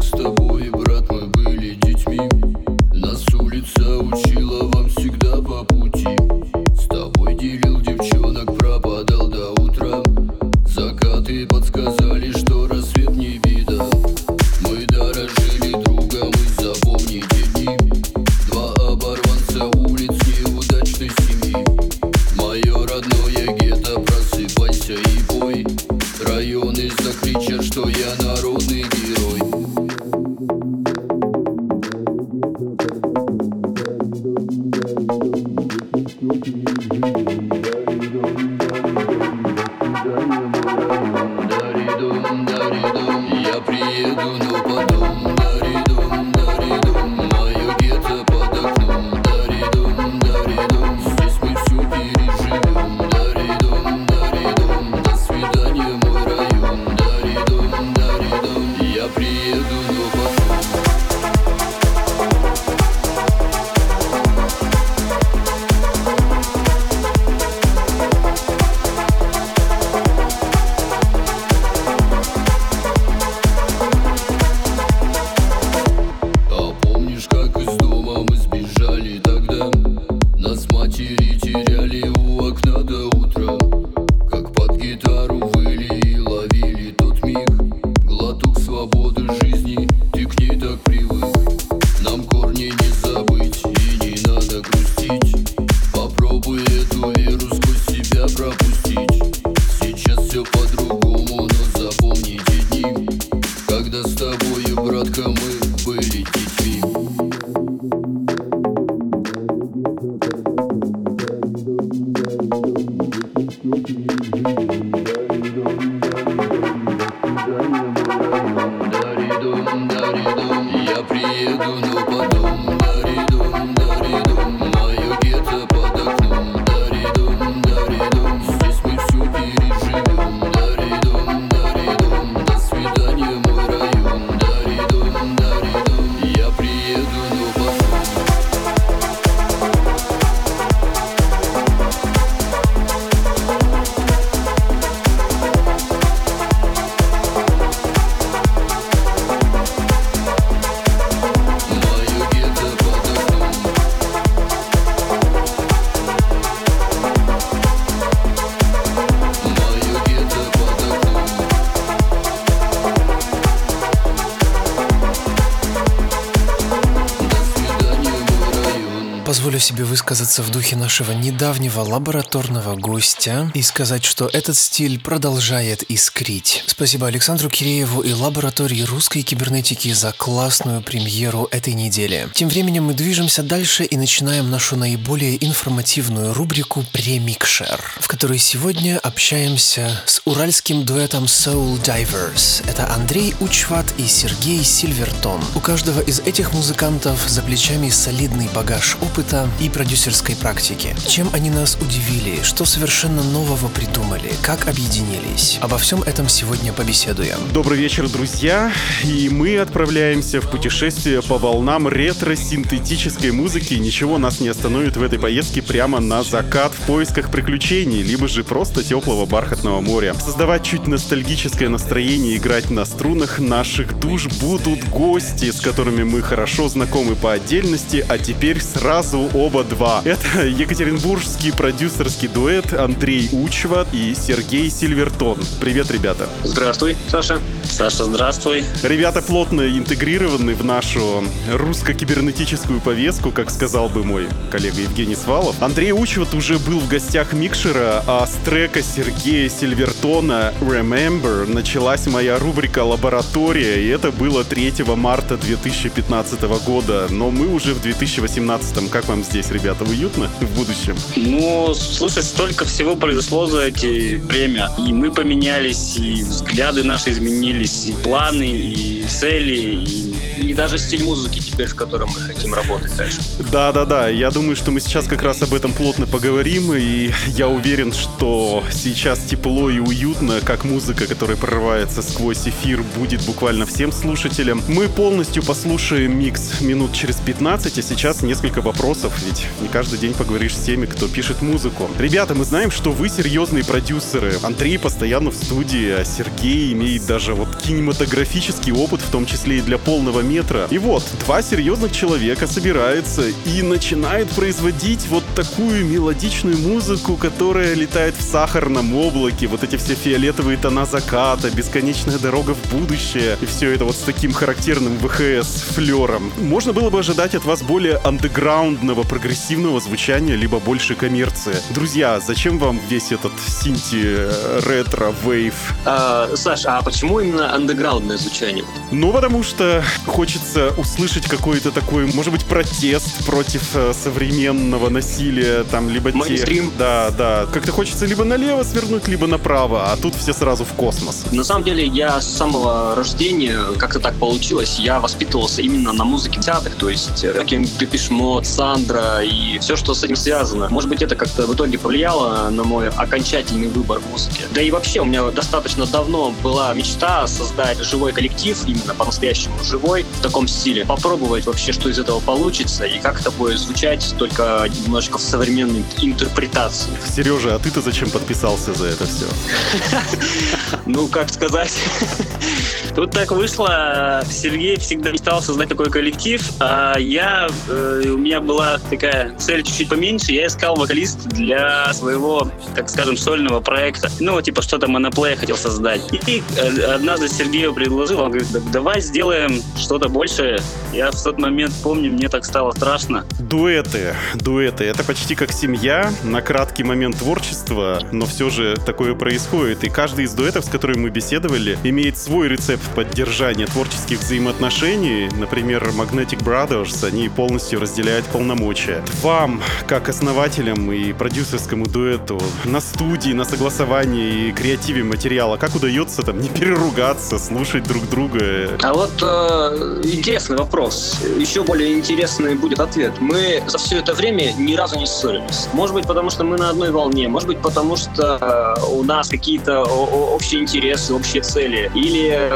позволю 169.59 169.61
себе 169.61 169.85
высказаться 169.85 170.43
в 170.43 170.51
духе 170.51 170.77
нашего 170.77 171.13
недавнего 171.13 171.81
лабораторного 171.81 172.77
гостя 172.77 173.51
и 173.55 173.63
сказать, 173.63 174.05
что 174.05 174.29
этот 174.33 174.57
стиль 174.57 175.01
продолжает 175.01 175.83
искрить. 175.91 176.63
Спасибо 176.67 177.07
Александру 177.09 177.51
Кирееву 177.51 178.03
и 178.03 178.13
лаборатории 178.13 178.83
русской 178.83 179.23
кибернетики 179.23 179.93
за 179.93 180.13
классную 180.13 180.81
премьеру 180.81 181.49
этой 181.51 181.75
недели. 181.75 182.29
Тем 182.35 182.49
временем 182.49 182.85
мы 182.85 182.95
движемся 182.95 183.43
дальше 183.43 183.85
и 183.85 183.97
начинаем 183.97 184.51
нашу 184.51 184.77
наиболее 184.77 185.45
информативную 185.45 186.35
рубрику 186.35 186.85
«Премикшер», 186.93 187.81
в 188.01 188.07
которой 188.07 188.39
сегодня 188.39 188.99
общаемся 189.03 190.01
с 190.07 190.21
уральским 190.25 190.85
дуэтом 190.85 191.25
Soul 191.25 191.83
Divers. 191.83 192.65
Это 192.69 192.93
Андрей 192.93 193.35
Учват 193.41 193.87
и 193.99 194.07
Сергей 194.07 194.63
Сильвертон. 194.63 195.43
У 195.55 195.61
каждого 195.61 196.01
из 196.01 196.21
этих 196.21 196.53
музыкантов 196.53 197.19
за 197.29 197.43
плечами 197.43 197.91
солидный 197.91 198.49
багаж 198.55 198.97
опыта 199.01 199.48
и 199.61 199.69
продюсерской 199.69 200.37
практики. 200.37 200.95
Чем 201.07 201.29
они 201.33 201.51
нас 201.51 201.77
удивили, 201.81 202.43
что 202.43 202.65
совершенно 202.65 203.23
нового 203.23 203.69
придумали, 203.69 204.33
как 204.43 204.69
объединились. 204.69 205.59
Обо 205.61 205.79
всем 205.79 206.03
этом 206.03 206.29
сегодня 206.29 206.73
побеседуем. 206.73 207.37
Добрый 207.53 207.79
вечер, 207.79 208.09
друзья! 208.09 208.73
И 209.05 209.29
мы 209.29 209.59
отправляемся 209.59 210.41
в 210.41 210.51
путешествие 210.51 211.23
по 211.23 211.39
волнам 211.39 211.89
ретро-синтетической 211.89 213.33
музыки. 213.33 213.75
Ничего 213.75 214.19
нас 214.19 214.41
не 214.41 214.49
остановит 214.49 214.97
в 214.97 215.03
этой 215.03 215.19
поездке 215.19 215.63
прямо 215.63 216.01
на 216.01 216.23
закат 216.23 216.73
в 216.73 216.87
поисках 216.87 217.31
приключений, 217.31 218.03
либо 218.03 218.29
же 218.29 218.45
просто 218.45 218.83
теплого 218.83 219.27
бархатного 219.27 219.81
моря. 219.81 220.15
Создавать 220.15 220.65
чуть 220.65 220.87
ностальгическое 220.87 221.69
настроение, 221.69 222.37
играть 222.37 222.71
на 222.71 222.85
струнах 222.85 223.39
наших 223.39 223.99
душ 223.99 224.27
будут 224.41 224.89
гости, 224.89 225.51
с 225.51 225.61
которыми 225.61 226.03
мы 226.03 226.23
хорошо 226.23 226.69
знакомы 226.69 227.15
по 227.15 227.33
отдельности, 227.33 228.05
а 228.09 228.19
теперь 228.19 228.61
сразу 228.61 229.29
оба 229.39 229.63
два. 229.63 230.03
Это 230.05 230.47
екатеринбургский 230.47 231.53
продюсерский 231.53 232.29
дуэт 232.29 232.73
Андрей 232.73 233.29
Учва 233.33 233.87
и 233.93 234.15
Сергей 234.15 234.69
Сильвертон. 234.69 235.39
Привет, 235.61 235.91
ребята. 235.91 236.29
Здравствуй, 236.43 236.97
Саша. 237.09 237.41
Саша, 237.63 238.05
здравствуй. 238.05 238.65
Ребята 238.83 239.23
плотно 239.23 239.69
интегрированы 239.69 240.55
в 240.55 240.65
нашу 240.65 241.23
русско-кибернетическую 241.53 242.81
повестку, 242.81 243.31
как 243.31 243.51
сказал 243.51 243.89
бы 243.89 244.03
мой 244.05 244.27
коллега 244.51 244.81
Евгений 244.81 245.15
Свалов. 245.15 245.63
Андрей 245.63 245.93
Учват 245.93 246.35
уже 246.35 246.59
был 246.59 246.81
в 246.81 246.89
гостях 246.89 247.33
Микшера, 247.33 248.03
а 248.07 248.27
с 248.27 248.33
трека 248.45 248.83
Сергея 248.83 249.49
Сильвертона 249.49 250.53
«Remember» 250.61 251.47
началась 251.47 252.07
моя 252.07 252.39
рубрика 252.39 252.83
«Лаборатория», 252.83 253.85
и 253.85 253.87
это 253.89 254.11
было 254.11 254.43
3 254.43 254.85
марта 254.97 255.37
2015 255.37 256.41
года. 256.67 257.07
Но 257.11 257.31
мы 257.31 257.47
уже 257.49 257.75
в 257.75 257.83
2018. 257.83 258.91
Как 258.91 259.07
вам 259.09 259.23
здесь, 259.29 259.51
ребята, 259.51 259.85
уютно 259.85 260.29
в 260.41 260.57
будущем? 260.57 260.97
Ну, 261.17 261.75
слушай, 261.75 262.23
столько 262.23 262.65
всего 262.65 262.97
произошло 262.97 263.47
за 263.47 263.67
эти 263.67 264.17
время. 264.17 264.71
И 264.79 264.93
мы 264.93 265.13
поменялись, 265.13 265.97
и 265.97 266.23
взгляды 266.23 266.83
наши 266.83 267.11
изменились, 267.11 267.87
и 267.87 267.93
планы, 267.93 268.51
и 268.51 269.05
цели, 269.09 269.85
и, 269.85 270.15
и 270.39 270.55
даже 270.55 270.79
стиль 270.79 271.05
музыки 271.05 271.41
теперь, 271.41 271.67
в 271.67 271.75
котором 271.75 272.09
мы 272.09 272.21
хотим 272.21 272.55
работать 272.55 272.97
дальше. 272.97 273.19
Да-да-да, 273.51 274.09
я 274.09 274.31
думаю, 274.31 274.57
что 274.57 274.71
мы 274.71 274.81
сейчас 274.81 275.07
как 275.07 275.23
раз 275.23 275.43
об 275.43 275.55
этом 275.55 275.73
плотно 275.73 276.07
поговорим, 276.07 276.73
и 276.75 277.11
я 277.29 277.49
уверен, 277.49 277.93
что 277.93 278.65
сейчас 278.73 279.21
тепло 279.21 279.71
и 279.71 279.79
уютно, 279.79 280.41
как 280.41 280.65
музыка, 280.65 281.07
которая 281.07 281.37
прорывается 281.37 282.03
сквозь 282.03 282.47
эфир, 282.47 282.83
будет 282.97 283.23
буквально 283.23 283.67
всем 283.67 283.93
слушателям. 283.93 284.63
Мы 284.69 284.89
полностью 284.89 285.43
послушаем 285.43 286.19
микс 286.19 286.61
минут 286.61 286.93
через 286.93 287.17
15, 287.17 287.79
а 287.79 287.83
сейчас 287.83 288.23
несколько 288.23 288.61
вопросов, 288.61 289.13
ведь 289.25 289.47
не 289.61 289.69
каждый 289.69 289.99
день 289.99 290.15
поговоришь 290.15 290.57
с 290.57 290.65
теми, 290.65 290.87
кто 290.87 291.09
пишет 291.09 291.43
музыку. 291.43 291.91
Ребята, 291.99 292.35
мы 292.35 292.45
знаем, 292.45 292.71
что 292.71 292.93
вы 292.93 293.09
серьезные 293.09 293.65
продюсеры. 293.65 294.39
Андрей 294.43 294.79
постоянно 294.79 295.31
в 295.31 295.35
студии, 295.35 295.91
а 295.91 296.05
Сергей 296.05 296.73
имеет 296.73 297.07
даже 297.07 297.35
вот 297.35 297.57
кинематографический 297.57 298.73
опыт, 298.73 299.01
в 299.01 299.11
том 299.11 299.27
числе 299.27 299.59
и 299.59 299.63
для 299.63 299.79
полного 299.79 300.21
метра. 300.29 300.67
И 300.71 300.79
вот, 300.79 301.05
два 301.25 301.43
серьезных 301.43 301.93
человека 301.93 302.47
собираются 302.47 303.23
и 303.47 303.63
начинают 303.63 304.29
производить 304.31 305.07
вот 305.09 305.25
такую 305.35 305.85
мелодичную 305.85 306.59
музыку, 306.59 307.17
которая 307.17 307.75
летает 307.75 308.15
в 308.17 308.23
сахарном 308.23 308.95
облаке, 308.95 309.47
вот 309.47 309.65
эти 309.65 309.77
все 309.77 309.95
фиолетовые 309.95 310.59
тона 310.59 310.85
заката, 310.85 311.51
бесконечная 311.51 312.19
дорога 312.19 312.55
в 312.55 312.73
будущее, 312.73 313.37
и 313.41 313.47
все 313.47 313.73
это 313.73 313.85
вот 313.85 313.97
с 313.97 314.01
таким 314.01 314.33
характерным 314.33 314.99
ВХС 314.99 315.63
флером. 315.75 316.33
Можно 316.39 316.73
было 316.73 316.91
бы 316.91 316.99
ожидать 316.99 317.35
от 317.35 317.45
вас 317.45 317.63
более 317.63 317.97
андеграундного, 317.97 319.03
прогрессивного 319.03 319.81
звучания, 319.81 320.35
либо 320.35 320.59
больше 320.59 320.95
коммерции. 320.95 321.57
Друзья, 321.71 322.21
зачем 322.21 322.59
вам 322.59 322.81
весь 322.89 323.13
этот 323.13 323.33
синти, 323.47 324.03
э, 324.05 324.61
ретро, 324.67 325.15
вейв? 325.25 325.55
А, 325.85 326.29
Саш, 326.35 326.67
а 326.67 326.83
почему 326.83 327.21
именно 327.21 327.55
андеграундное 327.55 328.17
звучание? 328.17 328.65
Ну, 328.91 329.13
потому 329.13 329.43
что 329.43 329.83
хочется 330.19 330.75
услышать 330.77 331.29
какой-то 331.29 331.71
такой, 331.71 332.13
может 332.13 332.33
быть, 332.33 332.45
протест 332.45 333.25
против 333.25 333.63
э, 333.75 333.93
современного 333.95 334.89
насилия, 334.89 335.63
там, 335.63 335.89
либо. 335.89 336.11
Мейнстрим. 336.11 336.73
Да, 336.77 337.13
да. 337.17 337.47
Как-то 337.53 337.71
хочется 337.71 338.05
либо 338.05 338.25
налево 338.25 338.65
свернуть, 338.65 339.07
либо 339.07 339.29
направо, 339.29 339.93
а 339.93 339.97
тут 339.97 340.17
все 340.17 340.33
сразу 340.33 340.65
в 340.65 340.73
космос. 340.73 341.25
На 341.31 341.45
самом 341.45 341.63
деле, 341.63 341.87
я 341.87 342.21
с 342.21 342.27
самого 342.27 342.97
рождения, 342.97 343.61
как-то 343.79 344.01
так 344.01 344.17
получилось, 344.17 344.81
я 344.81 344.99
воспитывался 344.99 345.63
именно 345.63 345.93
на 345.93 346.03
музыке 346.03 346.41
десятых, 346.41 346.75
то 346.75 346.89
есть 346.89 347.23
э, 347.23 347.33
таким 347.33 347.69
Пепишмот, 347.69 348.45
Сандра 348.45 349.23
и 349.23 349.61
все, 349.61 349.77
что 349.77 349.95
с 349.95 350.03
этим 350.03 350.17
связано. 350.17 350.69
Может 350.69 350.91
быть, 350.91 351.01
это 351.01 351.15
как-то 351.15 351.47
в 351.47 351.55
итоге 351.55 351.79
повлияло 351.79 352.51
на 352.51 352.65
мой 352.65 352.89
окончательный 352.89 353.69
выбор 353.69 354.01
музыки. 354.11 354.43
Да 354.53 354.61
и 354.61 354.73
вообще, 354.73 354.99
у 354.99 355.05
меня 355.05 355.31
достаточно 355.31 355.87
давно 355.87 356.35
была 356.43 356.75
мечта 356.75 357.29
создать 357.29 357.79
живой 357.79 358.13
коллектив, 358.13 358.59
именно 358.67 358.97
по-настоящему 358.97 359.63
живой, 359.63 360.05
в 360.19 360.21
таком 360.21 360.49
стиле. 360.49 360.85
Попробовать 360.85 361.47
вообще, 361.47 361.73
что 361.73 361.89
из 361.89 361.99
этого 361.99 362.21
получится, 362.21 362.85
и 362.85 362.99
как 362.99 363.21
это 363.21 363.31
будет 363.31 363.59
звучать, 363.59 364.15
только 364.19 364.69
немножко 364.85 365.19
в 365.19 365.23
современной 365.23 365.85
интерпретации. 366.01 366.93
Сережа, 367.15 367.55
а 367.55 367.59
ты-то 367.59 367.81
зачем 367.81 368.11
подписался 368.11 368.75
за 368.75 368.87
это 368.87 369.07
все? 369.07 369.27
Ну, 370.87 371.07
как 371.09 371.29
сказать... 371.31 371.73
Тут 372.99 373.13
так 373.13 373.31
вышло, 373.31 374.25
Сергей 374.29 374.77
всегда 374.77 375.13
мечтал 375.13 375.41
создать 375.41 375.69
такой 375.69 375.89
коллектив, 375.89 376.43
а 376.59 376.99
я, 376.99 377.49
э, 377.69 378.03
у 378.09 378.19
меня 378.19 378.41
была 378.41 378.81
такая 378.91 379.37
цель 379.39 379.63
чуть-чуть 379.63 379.89
поменьше, 379.89 380.33
я 380.33 380.49
искал 380.49 380.75
вокалист 380.75 381.29
для 381.29 381.93
своего, 381.93 382.51
так 382.75 382.91
скажем, 382.91 383.17
сольного 383.17 383.61
проекта. 383.61 384.11
Ну, 384.19 384.43
типа 384.43 384.63
что-то 384.63 384.89
моноплея 384.89 385.37
хотел 385.37 385.57
создать. 385.57 386.01
И 386.27 386.43
э, 386.57 386.83
однажды 386.93 387.29
Сергею 387.29 387.73
предложил, 387.73 388.19
он 388.19 388.31
говорит, 388.31 388.51
«Да 388.51 388.61
давай 388.73 389.01
сделаем 389.01 389.63
что-то 389.89 390.11
большее. 390.11 390.61
Я 390.93 391.11
в 391.11 391.23
тот 391.23 391.39
момент 391.39 391.73
помню, 391.83 392.13
мне 392.13 392.29
так 392.29 392.45
стало 392.45 392.73
страшно. 392.73 393.25
Дуэты, 393.39 394.15
дуэты. 394.35 394.85
Это 394.85 395.03
почти 395.03 395.35
как 395.35 395.51
семья, 395.51 396.13
на 396.25 396.43
краткий 396.43 396.85
момент 396.85 397.17
творчества, 397.17 397.99
но 398.13 398.27
все 398.27 398.51
же 398.51 398.77
такое 398.85 399.15
происходит. 399.15 399.85
И 399.85 399.89
каждый 399.89 400.27
из 400.27 400.35
дуэтов, 400.35 400.67
с 400.67 400.69
которыми 400.69 401.05
мы 401.05 401.09
беседовали, 401.09 401.79
имеет 401.85 402.19
свой 402.19 402.49
рецепт 402.49 402.83
поддержания 402.95 403.65
творческих 403.65 404.19
взаимоотношений. 404.21 405.31
Например, 405.39 405.83
Magnetic 405.85 406.45
Brothers, 406.45 407.07
они 407.07 407.31
полностью 407.31 407.81
разделяют 407.81 408.27
полномочия. 408.27 409.03
Вам, 409.23 409.63
как 409.87 410.11
основателям 410.11 410.93
и 410.93 411.15
продюсерскому 411.15 411.87
дуэту, 411.87 412.39
на 412.67 412.83
студии, 412.83 413.33
на 413.33 413.47
согласовании 413.47 414.49
и 414.49 414.53
креативе 414.53 415.03
материала, 415.03 415.57
как 415.57 415.75
удается 415.75 416.21
там 416.21 416.43
не 416.43 416.51
переругаться, 416.51 417.39
слушать 417.39 417.85
друг 417.85 418.07
друга? 418.11 418.77
А 418.83 418.93
вот 418.93 419.13
э, 419.23 419.78
интересный 420.03 420.57
вопрос. 420.57 421.19
Еще 421.37 421.63
более 421.63 421.95
интересный 421.95 422.55
будет 422.55 422.81
ответ. 422.81 423.13
Мы 423.21 423.63
за 423.67 423.79
все 423.79 423.99
это 423.99 424.15
время 424.15 424.53
ни 424.59 424.75
разу 424.75 424.99
не 424.99 425.07
ссорились. 425.07 425.69
Может 425.73 425.95
быть, 425.95 426.07
потому 426.07 426.31
что 426.31 426.45
мы 426.45 426.57
на 426.57 426.71
одной 426.71 426.91
волне, 426.91 427.29
может 427.29 427.49
быть, 427.49 427.61
потому 427.61 427.97
что 427.97 428.39
э, 428.41 428.93
у 428.93 429.03
нас 429.03 429.29
какие-то 429.29 429.85
общие 429.85 430.63
интересы, 430.63 431.15
общие 431.15 431.43
цели. 431.43 431.91
Или 431.95 432.51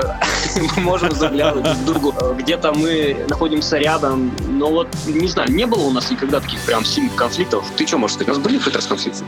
мы 0.77 0.83
можем 0.83 1.13
заглядывать 1.13 1.65
друг 1.65 1.77
к 1.77 1.85
другу. 1.85 2.35
Где-то 2.39 2.73
мы 2.73 3.17
находимся 3.29 3.79
рядом, 3.79 4.33
но 4.49 4.71
вот, 4.71 4.89
не 5.07 5.29
знаю, 5.29 5.51
не 5.53 5.67
было 5.67 5.83
у 5.83 5.91
нас 5.91 6.11
никогда 6.11 6.41
таких 6.41 6.61
прям 6.61 6.85
сильных 6.85 7.15
конфликтов. 7.15 7.65
Ты 7.77 7.87
что 7.87 7.99
можешь 7.99 8.17
сказать? 8.17 8.35
У 8.35 8.39
нас 8.39 8.47
были 8.47 8.59
хоть 8.59 8.75
раз 8.75 8.87
конфликты? 8.87 9.25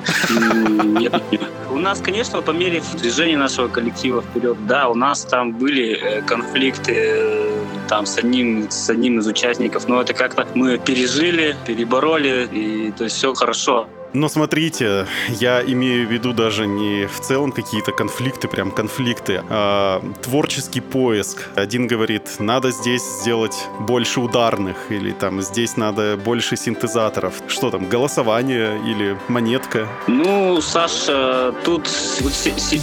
Нет, 0.85 1.23
нет. 1.31 1.43
У 1.71 1.79
нас, 1.79 2.01
конечно, 2.01 2.41
по 2.41 2.53
мере 2.53 2.83
движения 3.01 3.37
нашего 3.37 3.69
коллектива 3.69 4.23
вперед, 4.23 4.57
да, 4.67 4.89
у 4.89 4.95
нас 4.95 5.25
там 5.25 5.53
были 5.53 5.99
э, 6.01 6.23
конфликты 6.23 6.93
э, 6.95 7.55
там 7.89 8.07
с 8.07 8.19
одним, 8.19 8.71
с 8.71 8.91
одним 8.91 9.19
из 9.19 9.27
участников, 9.27 9.89
но 9.89 10.01
это 10.01 10.15
как-то 10.15 10.47
мы 10.55 10.79
пережили, 10.79 11.57
перебороли, 11.67 12.45
и 12.45 12.93
то 12.93 13.05
есть 13.05 13.17
все 13.17 13.35
хорошо. 13.35 13.89
Но 14.15 14.29
смотрите, 14.29 15.09
я 15.29 15.61
имею 15.61 16.07
в 16.07 16.13
виду 16.13 16.33
даже 16.33 16.69
не 16.69 17.07
в 17.07 17.19
целом 17.19 17.51
какие-то 17.51 17.91
конфликты, 17.91 18.47
прям 18.47 18.71
конфликты, 18.71 19.43
а 19.49 20.01
творческий 20.23 20.81
поиск. 20.81 21.49
Один 21.57 21.89
говорит, 21.89 22.37
надо 22.39 22.71
здесь 22.71 23.03
сделать 23.03 23.67
больше 23.81 24.21
ударных, 24.21 24.77
или 24.89 25.11
там 25.11 25.43
здесь 25.43 25.77
надо 25.77 26.17
больше 26.17 26.57
синтезаторов. 26.57 27.35
Что 27.49 27.73
там, 27.73 27.89
голосование 27.89 28.79
или 28.87 29.19
монетка? 29.27 29.89
Ну, 30.07 30.61
Саша, 30.61 31.53
тут 31.65 31.89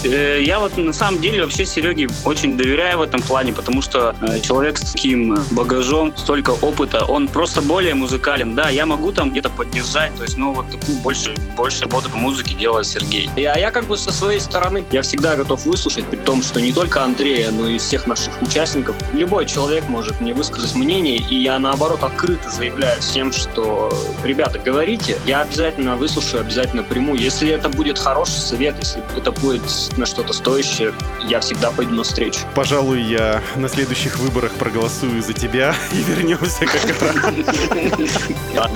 э, 0.04 0.42
я 0.44 0.60
вот 0.60 0.78
на 0.78 0.92
самом 0.92 1.22
деле 1.22 1.44
вообще 1.44 1.66
Сереге 1.66 2.10
очень 2.26 2.58
доверяю 2.58 3.00
в 3.00 3.02
этом 3.04 3.22
плане, 3.22 3.54
потому 3.54 3.82
что 3.82 4.14
э, 4.22 4.42
человек 4.42 4.78
с 4.78 4.92
таким 4.92 5.38
багажом, 5.52 6.14
столько 6.18 6.50
опыта, 6.62 7.06
он 7.06 7.30
просто 7.30 7.62
более 7.62 7.96
музыкален. 7.96 8.54
Да, 8.54 8.70
я 8.70 8.86
могу 8.86 9.14
там 9.14 9.32
где-то 9.32 9.50
поддержать, 9.50 10.14
то 10.18 10.24
есть, 10.24 10.38
ну, 10.38 10.52
вот 10.52 10.70
такую 10.70 10.98
больше, 10.98 11.21
больше 11.56 11.82
работы 11.84 12.10
по 12.10 12.18
музыке 12.18 12.56
делает 12.56 12.88
Сергей. 12.88 13.30
И, 13.36 13.46
а 13.46 13.58
я 13.58 13.72
как 13.72 13.86
бы 13.86 13.98
со 13.98 14.12
своей 14.12 14.40
стороны, 14.40 14.84
я 14.92 15.02
всегда 15.02 15.36
готов 15.36 15.66
выслушать, 15.66 16.06
при 16.06 16.18
том, 16.18 16.42
что 16.42 16.62
не 16.62 16.74
только 16.74 17.04
Андрея, 17.04 17.52
но 17.52 17.68
и 17.68 17.78
всех 17.78 18.08
наших 18.08 18.42
участников. 18.42 18.96
Любой 19.14 19.46
человек 19.46 19.88
может 19.88 20.22
мне 20.22 20.34
высказать 20.34 20.76
мнение, 20.76 21.18
и 21.18 21.36
я 21.36 21.60
наоборот 21.60 22.04
открыто 22.04 22.50
заявляю 22.50 23.00
всем, 23.02 23.32
что, 23.32 23.92
ребята, 24.24 24.60
говорите, 24.60 25.18
я 25.26 25.42
обязательно 25.42 25.96
выслушаю, 25.96 26.42
обязательно 26.42 26.84
приму. 26.84 27.16
Если 27.16 27.50
это 27.50 27.70
будет 27.70 28.00
хороший 28.00 28.40
совет, 28.40 28.76
если 28.80 29.04
это 29.16 29.32
будет 29.32 29.62
на 29.98 30.06
что-то 30.06 30.34
стоящее, 30.34 30.94
я 31.28 31.40
всегда 31.40 31.72
пойду 31.72 31.96
навстречу. 31.96 32.40
Пожалуй, 32.56 33.02
я 33.02 33.42
на 33.56 33.70
следующих 33.70 34.18
выборах 34.18 34.52
проголосую 34.54 35.22
за 35.22 35.34
тебя 35.34 35.76
и 35.92 35.98
вернемся 36.04 36.66
как 36.66 37.02
раз. 37.02 37.16
Да. 38.54 38.70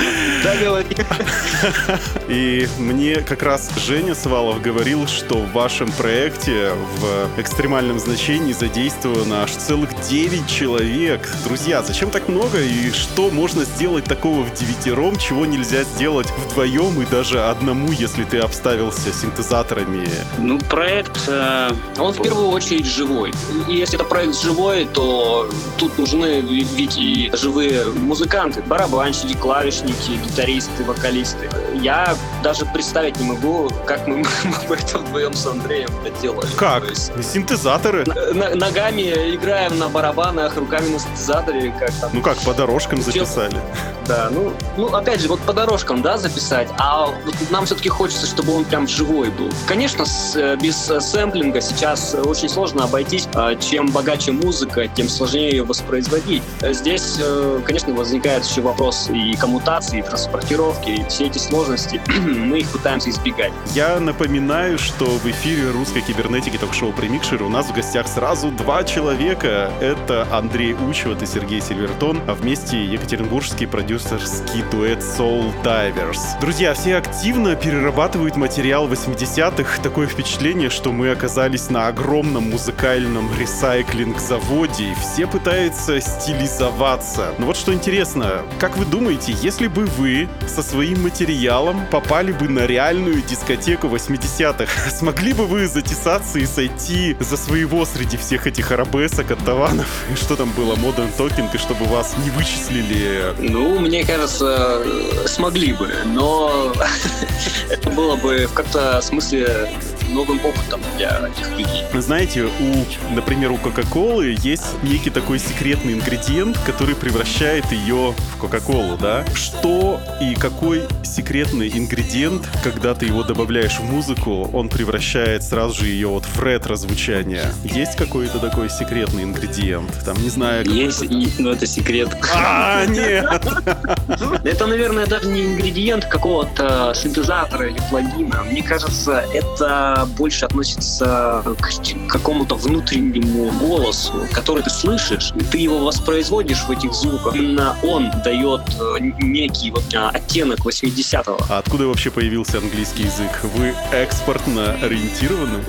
И 2.35 2.67
мне 2.77 3.21
как 3.21 3.43
раз 3.43 3.71
Женя 3.77 4.13
Свалов 4.13 4.61
говорил, 4.61 5.07
что 5.07 5.37
в 5.37 5.53
вашем 5.53 5.89
проекте 5.93 6.71
в 6.99 7.39
экстремальном 7.39 7.97
значении 7.97 8.51
задействовано 8.51 9.43
аж 9.43 9.51
целых 9.51 9.89
9 10.09 10.45
человек. 10.45 11.29
Друзья, 11.45 11.81
зачем 11.81 12.11
так 12.11 12.27
много 12.27 12.59
и 12.59 12.91
что 12.91 13.29
можно 13.29 13.63
сделать 13.63 14.03
такого 14.03 14.43
в 14.43 14.53
девятером, 14.53 15.15
чего 15.15 15.45
нельзя 15.45 15.83
сделать 15.83 16.27
вдвоем 16.45 17.01
и 17.01 17.05
даже 17.05 17.41
одному, 17.41 17.93
если 17.93 18.25
ты 18.25 18.39
обставился 18.39 19.13
синтезаторами? 19.13 20.05
Ну, 20.37 20.59
проект, 20.59 21.17
э, 21.29 21.71
он 21.97 22.11
в 22.11 22.21
первую 22.21 22.49
очередь 22.49 22.85
живой. 22.85 23.31
И 23.69 23.77
если 23.77 23.95
это 23.95 24.03
проект 24.03 24.35
живой, 24.35 24.89
то 24.93 25.49
тут 25.77 25.97
нужны 25.97 26.41
ведь 26.41 26.97
и 26.97 27.31
живые 27.31 27.85
музыканты, 27.85 28.61
барабанщики, 28.61 29.37
клавишники, 29.37 30.19
гитаристы, 30.21 30.83
вокалисты. 30.83 31.49
Я 31.75 32.17
даже 32.43 32.65
представить 32.65 33.19
не 33.19 33.27
могу, 33.27 33.69
как 33.85 34.05
мы, 34.07 34.17
мы 34.69 34.75
это 34.75 34.99
вдвоем 34.99 35.33
с 35.33 35.45
Андреем 35.47 35.89
это 36.05 36.21
делали. 36.21 36.47
Как? 36.57 36.83
То 36.83 36.89
есть, 36.89 37.11
Синтезаторы? 37.33 38.05
на- 38.33 38.55
ногами 38.55 39.01
играем 39.35 39.77
на 39.79 39.89
барабанах, 39.89 40.55
руками 40.57 40.89
на 40.89 40.99
синтезаторе, 40.99 41.73
как 41.79 41.91
там. 41.99 42.09
Ну 42.13 42.21
как, 42.21 42.37
по 42.39 42.53
дорожкам 42.53 43.01
записали? 43.01 43.59
Да, 44.07 44.29
ну, 44.31 44.53
ну, 44.77 44.87
опять 44.95 45.19
же, 45.21 45.27
вот 45.27 45.39
по 45.41 45.53
дорожкам, 45.53 46.01
да, 46.03 46.17
записать, 46.17 46.69
а 46.77 47.07
вот 47.07 47.35
нам 47.49 47.65
все-таки 47.65 47.89
хочется, 47.89 48.27
чтобы 48.27 48.53
он 48.55 48.63
прям 48.65 48.87
живой 48.87 49.31
был. 49.31 49.49
Конечно, 49.67 50.05
с- 50.05 50.35
э, 50.35 50.55
без 50.57 50.89
э, 50.91 51.01
сэмплинга 51.01 51.59
сейчас 51.61 52.13
очень 52.13 52.49
сложно 52.49 52.83
обойтись. 52.83 53.27
А 53.33 53.55
Чем 53.55 53.87
богаче 53.87 54.31
музыка, 54.31 54.87
тем 54.87 55.09
сложнее 55.09 55.49
ее 55.51 55.63
воспроизводить. 55.63 56.43
Здесь, 56.61 57.17
э, 57.19 57.59
конечно, 57.65 57.93
возникает 57.95 58.45
еще 58.45 58.61
вопрос 58.61 59.09
и 59.09 59.35
коммутации, 59.37 59.99
и 59.99 60.01
транспортировки, 60.03 60.89
и 60.89 61.05
все 61.09 61.25
эти 61.25 61.39
сложности, 61.39 61.99
мы 62.15 62.59
их 62.59 62.69
пытаемся 62.69 63.09
избегать. 63.09 63.51
Я 63.73 63.99
напоминаю, 63.99 64.77
что 64.77 65.05
в 65.05 65.25
эфире 65.25 65.71
русской 65.71 66.01
кибернетики 66.01 66.57
ток-шоу 66.57 66.93
«Премикшер» 66.93 67.43
у 67.43 67.49
нас 67.49 67.67
в 67.67 67.73
гостях 67.73 68.07
сразу 68.07 68.51
два 68.51 68.83
человека. 68.83 69.71
Это 69.81 70.27
Андрей 70.31 70.73
Учеват 70.73 71.21
и 71.23 71.25
Сергей 71.25 71.61
Сильвертон, 71.61 72.21
а 72.27 72.33
вместе 72.33 72.83
екатеринбургский 72.85 73.67
продюсерский 73.67 74.63
дуэт 74.71 74.99
Soul 74.99 75.51
Divers. 75.63 76.39
Друзья, 76.39 76.73
все 76.73 76.97
активно 76.97 77.55
перерабатывают 77.55 78.35
материал 78.35 78.87
80-х. 78.87 79.81
Такое 79.81 80.07
впечатление, 80.07 80.69
что 80.69 80.91
мы 80.91 81.11
оказались 81.11 81.69
на 81.69 81.87
огромном 81.87 82.51
музыкальном 82.51 83.29
ресайклинг-заводе, 83.39 84.91
и 84.91 84.95
все 84.95 85.27
пытаются 85.27 85.99
стилизоваться. 85.99 87.33
Но 87.37 87.47
вот 87.47 87.57
что 87.57 87.73
интересно, 87.73 88.43
как 88.59 88.77
вы 88.77 88.85
думаете, 88.85 89.33
если 89.41 89.67
бы 89.67 89.85
вы 89.85 90.29
со 90.47 90.61
своим 90.61 91.03
материалом 91.03 91.81
попали 91.95 92.33
бы 92.33 92.49
на 92.49 92.67
реальную 92.67 93.21
дискотеку 93.21 93.87
80-х, 93.87 94.89
смогли 94.99 95.31
бы 95.31 95.45
вы 95.45 95.65
затесаться 95.65 96.39
и 96.39 96.45
сойти 96.45 97.15
за 97.21 97.37
своего 97.37 97.85
среди 97.85 98.17
всех 98.17 98.47
этих 98.47 98.69
арабесок, 98.73 99.31
оттаванов, 99.31 99.87
и 100.11 100.15
что 100.21 100.35
там 100.35 100.51
было, 100.57 100.75
Modern 100.75 101.09
Talking, 101.17 101.47
и 101.53 101.57
чтобы 101.57 101.85
вас 101.85 102.15
не 102.17 102.31
вычислили? 102.31 103.33
Ну, 103.39 103.79
мне 103.79 104.03
кажется, 104.03 104.83
смогли 105.25 105.71
бы, 105.71 105.89
но 106.03 106.73
это 107.69 107.89
было 107.91 108.17
бы 108.17 108.47
в 108.47 108.53
как-то 108.53 108.99
смысле 109.01 109.69
новым 110.09 110.39
опытом 110.45 110.81
для 110.97 111.27
этих 111.27 111.49
людей. 111.57 111.83
Знаете, 112.01 112.43
у, 112.43 113.13
например, 113.13 113.51
у 113.51 113.57
Кока-Колы 113.57 114.35
есть 114.41 114.65
некий 114.83 115.09
такой 115.09 115.39
секретный 115.39 115.93
ингредиент, 115.93 116.57
который 116.65 116.95
превращает 116.95 117.71
ее 117.71 118.13
в 118.33 118.37
Кока-Колу, 118.37 118.97
да? 118.97 119.25
Что 119.33 119.99
и 120.21 120.35
какой 120.35 120.83
секретный 121.03 121.69
ингредиент, 121.69 122.47
когда 122.63 122.93
ты 122.93 123.05
его 123.05 123.23
добавляешь 123.23 123.79
в 123.79 123.83
музыку, 123.83 124.49
он 124.53 124.69
превращает 124.69 125.43
сразу 125.43 125.81
же 125.81 125.87
ее 125.87 126.07
вот 126.07 126.25
в 126.25 126.41
ретро-звучание? 126.41 127.45
Есть 127.63 127.95
какой-то 127.95 128.39
такой 128.39 128.69
секретный 128.69 129.23
ингредиент? 129.23 129.91
Там, 130.05 130.21
не 130.21 130.29
знаю... 130.29 130.65
Есть, 130.69 131.03
и- 131.03 131.31
но 131.39 131.51
это 131.51 131.65
секрет. 131.65 132.09
А, 132.33 132.85
нет! 132.85 133.25
Это, 134.43 134.67
наверное, 134.67 135.05
даже 135.07 135.27
не 135.27 135.41
ингредиент 135.45 136.05
какого-то 136.05 136.93
синтезатора 136.95 137.67
или 137.67 137.79
плагина. 137.89 138.43
Мне 138.43 138.61
кажется, 138.63 139.25
это 139.33 139.94
больше 140.05 140.45
относится 140.45 141.43
к 141.59 142.11
какому-то 142.11 142.55
внутреннему 142.55 143.51
голосу, 143.51 144.13
который 144.33 144.63
ты 144.63 144.69
слышишь, 144.69 145.31
и 145.35 145.43
ты 145.43 145.59
его 145.59 145.79
воспроизводишь 145.79 146.63
в 146.63 146.71
этих 146.71 146.93
звуках. 146.93 147.35
Именно 147.35 147.75
он 147.83 148.11
дает 148.23 148.61
э, 148.79 148.97
некий 149.19 149.71
вот 149.71 149.83
а, 149.93 150.09
оттенок 150.09 150.59
80-го. 150.59 151.37
А 151.49 151.59
откуда 151.59 151.87
вообще 151.87 152.11
появился 152.11 152.57
английский 152.57 153.03
язык? 153.03 153.29
Вы 153.55 153.73
экспортно 153.91 154.73
ориентированы? 154.81 155.63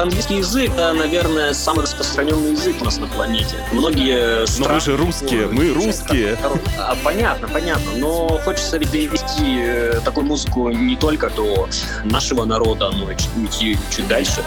Английский 0.00 0.38
язык, 0.38 0.72
наверное, 0.76 1.52
самый 1.52 1.82
распространенный 1.82 2.52
язык 2.52 2.76
у 2.80 2.84
нас 2.84 2.98
на 2.98 3.06
планете. 3.06 3.56
Многие 3.72 4.46
Но 4.60 4.68
мы 4.68 4.80
же 4.80 4.96
русские, 4.96 5.46
мы 5.48 5.72
русские. 5.72 6.38
А, 6.78 6.96
понятно, 7.04 7.48
понятно. 7.48 7.92
Но 7.96 8.40
хочется 8.44 8.78
ведь 8.78 8.90
довести 8.90 9.58
э, 9.60 10.00
такую 10.04 10.26
музыку 10.26 10.70
не 10.70 10.96
только 10.96 11.30
до 11.30 11.68
нашего 12.04 12.44
народа, 12.44 12.90
но 12.90 13.10
и 13.10 13.16
чуть, 13.16 13.67
чуть 13.94 14.08
дальше. 14.08 14.42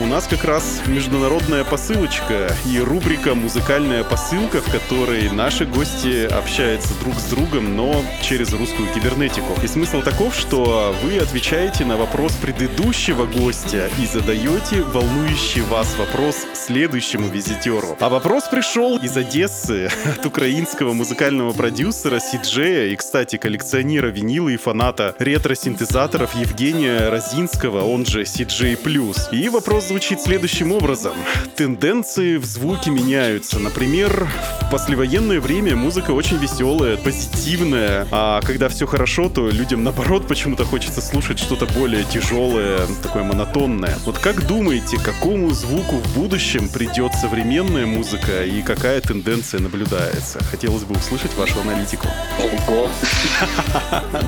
У 0.00 0.06
нас 0.06 0.26
как 0.26 0.44
раз 0.44 0.82
международная 0.86 1.64
посылочка 1.64 2.54
и 2.66 2.78
рубрика 2.78 3.34
«Музыкальная 3.34 4.04
посылка», 4.04 4.60
в 4.60 4.70
которой 4.70 5.30
наши 5.30 5.64
гости 5.64 6.26
общаются 6.26 6.94
друг 7.00 7.14
с 7.14 7.24
другом, 7.24 7.76
но 7.76 8.04
через 8.22 8.52
русскую 8.52 8.88
кибернетику. 8.92 9.58
И 9.62 9.66
смысл 9.66 10.02
таков, 10.02 10.36
что 10.36 10.94
вы 11.02 11.18
отвечаете 11.18 11.84
на 11.84 11.96
вопрос 11.96 12.32
предыдущего 12.34 13.26
гостя 13.26 13.88
и 13.98 14.06
задаете 14.06 14.82
волнующий 14.82 15.62
вас 15.62 15.96
вопрос 15.96 16.36
следующему 16.54 17.28
визитеру. 17.28 17.96
А 18.00 18.08
вопрос 18.08 18.44
пришел 18.44 18.98
из 18.98 19.16
Одессы 19.16 19.88
от 20.04 20.26
украинского 20.26 20.92
музыкального 20.92 21.52
продюсера 21.52 22.20
Сиджея 22.20 22.86
и, 22.88 22.96
кстати, 22.96 23.36
коллекционера 23.36 24.08
винила 24.08 24.48
и 24.48 24.56
фаната 24.56 25.14
ретро-синтезаторов 25.18 26.34
Евгения 26.34 27.08
Розинского, 27.08 27.84
он 27.84 28.04
же 28.04 28.24
CJ+. 28.52 29.30
И 29.32 29.48
вопрос 29.48 29.88
звучит 29.88 30.20
следующим 30.20 30.72
образом. 30.72 31.14
Тенденции 31.56 32.36
в 32.36 32.44
звуке 32.44 32.90
меняются. 32.90 33.58
Например, 33.58 34.28
в 34.60 34.70
послевоенное 34.70 35.40
время 35.40 35.76
музыка 35.76 36.12
очень 36.12 36.38
веселая, 36.38 36.96
позитивная, 36.96 38.06
а 38.10 38.40
когда 38.42 38.68
все 38.68 38.86
хорошо, 38.86 39.28
то 39.28 39.48
людям 39.48 39.84
наоборот 39.84 40.28
почему-то 40.28 40.64
хочется 40.64 41.00
слушать 41.00 41.38
что-то 41.38 41.66
более 41.66 42.04
тяжелое, 42.04 42.86
такое 43.02 43.22
монотонное. 43.22 43.96
Вот 44.04 44.18
как 44.18 44.46
думаете, 44.46 44.98
какому 44.98 45.50
звуку 45.50 45.96
в 45.96 46.14
будущем 46.14 46.32
будущем 46.32 46.68
придет 46.68 47.14
современная 47.14 47.86
музыка 47.86 48.44
и 48.44 48.62
какая 48.62 49.00
тенденция 49.00 49.60
наблюдается? 49.60 50.42
Хотелось 50.50 50.82
бы 50.84 50.96
услышать 50.96 51.34
вашу 51.36 51.60
аналитику. 51.60 52.06
Ого. 52.38 52.88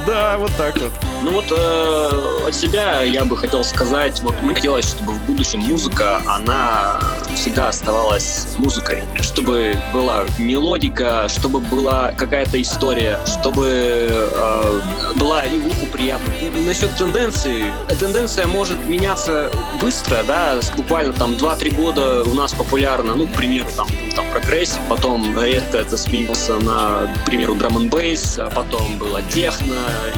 Да, 0.06 0.36
вот 0.38 0.50
так 0.56 0.76
вот. 0.78 0.92
Ну 1.22 1.30
вот 1.32 1.46
э, 1.50 2.48
от 2.48 2.54
себя 2.54 3.02
я 3.02 3.24
бы 3.24 3.36
хотел 3.36 3.64
сказать, 3.64 4.13
вот 4.22 4.40
мне 4.42 4.54
хотелось, 4.54 4.86
чтобы 4.86 5.12
в 5.12 5.22
будущем 5.26 5.60
музыка, 5.60 6.20
она 6.26 7.00
всегда 7.34 7.68
оставалась 7.68 8.46
музыкой, 8.58 9.02
чтобы 9.20 9.76
была 9.92 10.24
мелодика, 10.38 11.28
чтобы 11.28 11.60
была 11.60 12.12
какая-то 12.12 12.60
история, 12.60 13.18
чтобы 13.26 13.66
э, 14.10 14.80
была 15.16 15.42
и 15.42 15.58
уху 15.58 15.86
приятно. 15.92 16.32
Насчет 16.66 16.94
тенденции, 16.96 17.72
тенденция 17.98 18.46
может 18.46 18.84
меняться 18.86 19.50
быстро, 19.80 20.22
да, 20.26 20.58
буквально 20.76 21.12
там 21.12 21.32
2-3 21.32 21.74
года 21.74 22.22
у 22.24 22.34
нас 22.34 22.52
популярно, 22.52 23.14
ну, 23.14 23.26
к 23.26 23.32
примеру, 23.32 23.68
там, 23.76 23.88
там 24.14 24.24
прогрессив, 24.30 24.78
потом 24.88 25.38
резко 25.38 25.78
это 25.78 25.96
сменился 25.96 26.54
на, 26.56 27.12
к 27.22 27.26
примеру, 27.26 27.54
драм 27.54 27.76
н 27.76 27.88
бейс, 27.88 28.38
а 28.38 28.50
потом 28.50 28.98
было 28.98 29.20
техно, 29.22 29.74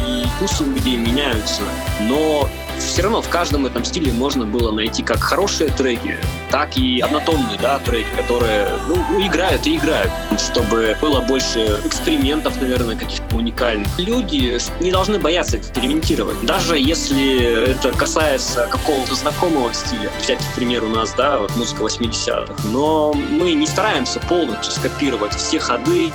и 0.07 0.25
вкусы 0.37 0.65
у 0.65 0.71
людей 0.71 0.97
меняются. 0.97 1.63
Но 2.03 2.49
все 2.79 3.03
равно 3.03 3.23
в 3.23 3.29
каждом 3.29 3.67
этом 3.67 3.85
стиле 3.85 4.13
можно 4.13 4.45
было 4.45 4.71
найти 4.73 5.03
как 5.03 5.21
хорошие 5.21 5.71
треки, 5.71 6.17
так 6.51 6.77
и 6.77 7.01
однотонные, 7.01 7.59
да, 7.61 7.79
треки, 7.81 8.09
которые, 8.17 8.69
ну, 8.89 8.97
ну, 9.11 9.27
играют 9.27 9.67
и 9.67 9.77
играют, 9.77 10.11
чтобы 10.39 10.97
было 11.01 11.21
больше 11.21 11.81
экспериментов, 11.85 12.61
наверное, 12.61 12.97
каких-то 12.97 13.37
уникальных. 13.37 13.89
Люди 13.99 14.59
не 14.81 14.91
должны 14.91 15.19
бояться 15.19 15.59
экспериментировать, 15.59 16.45
даже 16.45 16.79
если 16.79 17.71
это 17.71 17.93
касается 17.93 18.67
какого-то 18.71 19.15
знакомого 19.15 19.73
стиля. 19.75 20.11
Взять, 20.23 20.39
к 20.39 20.55
примеру, 20.55 20.87
у 20.87 20.91
нас, 20.91 21.13
да, 21.17 21.39
вот 21.39 21.55
музыка 21.57 21.83
80-х. 21.83 22.55
Но 22.71 23.13
мы 23.13 23.53
не 23.53 23.67
стараемся 23.67 24.21
полностью 24.21 24.73
скопировать 24.73 25.35
все 25.35 25.59
ходы, 25.59 26.11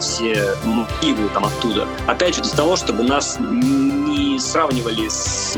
все 0.00 0.54
мотивы 0.64 1.28
там 1.30 1.44
оттуда. 1.44 1.86
Опять 2.06 2.36
же, 2.36 2.42
для 2.42 2.52
того, 2.52 2.76
чтобы 2.76 3.02
нас 3.02 3.38
не 3.40 4.38
сравнивали 4.38 5.08
с 5.08 5.56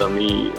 Дешмодом 0.00 0.18
и 0.18 0.50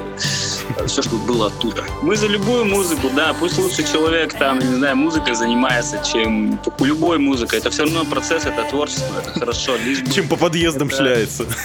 все, 0.88 1.02
что 1.02 1.16
было 1.18 1.48
оттуда. 1.48 1.84
Мы 2.02 2.16
за 2.16 2.28
любую 2.28 2.66
музыку, 2.66 3.10
да, 3.16 3.34
пусть 3.40 3.58
лучше 3.58 3.84
человек 3.92 4.34
там, 4.38 4.60
не 4.60 4.76
знаю, 4.78 4.96
музыкой 4.96 5.34
занимается, 5.36 6.02
чем 6.10 6.60
любой 6.80 7.18
музыкой. 7.18 7.60
Это 7.60 7.70
все 7.72 7.84
равно 7.84 8.06
процесс, 8.06 8.46
это 8.46 8.64
творчество, 8.70 9.20
это 9.20 9.40
хорошо. 9.40 9.74
Чем 10.14 10.28
по 10.28 10.36
подъездам 10.36 10.88
Это- 10.88 10.98
шляется. 10.98 11.46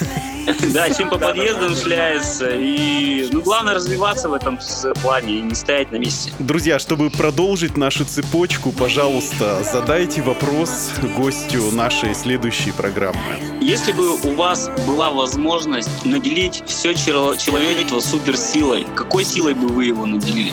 Да, 0.72 0.89
чем 0.91 1.11
по 1.11 1.18
подъездам 1.18 1.74
шляется. 1.74 2.49
И, 2.55 3.29
ну, 3.33 3.43
главное 3.43 3.74
развиваться 3.74 4.29
в 4.29 4.33
этом 4.33 4.61
с- 4.61 4.93
плане 5.03 5.39
и 5.41 5.43
не 5.43 5.57
стоять 5.57 5.91
на 5.91 5.97
месте. 5.97 6.31
Друзья, 6.39 6.79
чтобы 6.79 7.11
продолжить 7.11 7.77
нашу 7.77 8.05
цепочку, 8.05 8.70
пожалуйста, 8.70 9.64
задайте 9.64 10.22
вопрос 10.22 10.91
гостю 11.16 11.72
нашей 11.72 12.14
следующей 12.14 12.70
программы. 12.70 13.18
Если 13.61 13.91
бы 13.91 14.14
у 14.14 14.35
вас 14.37 14.70
была 14.87 15.11
возможность 15.11 16.05
наделить 16.05 16.62
все 16.68 16.95
человечество 16.95 17.57
суперсилой, 18.01 18.87
какой 18.95 19.25
силой 19.25 19.55
бы 19.55 19.69
вы 19.69 19.87
его 19.87 20.07
наделили? 20.07 20.53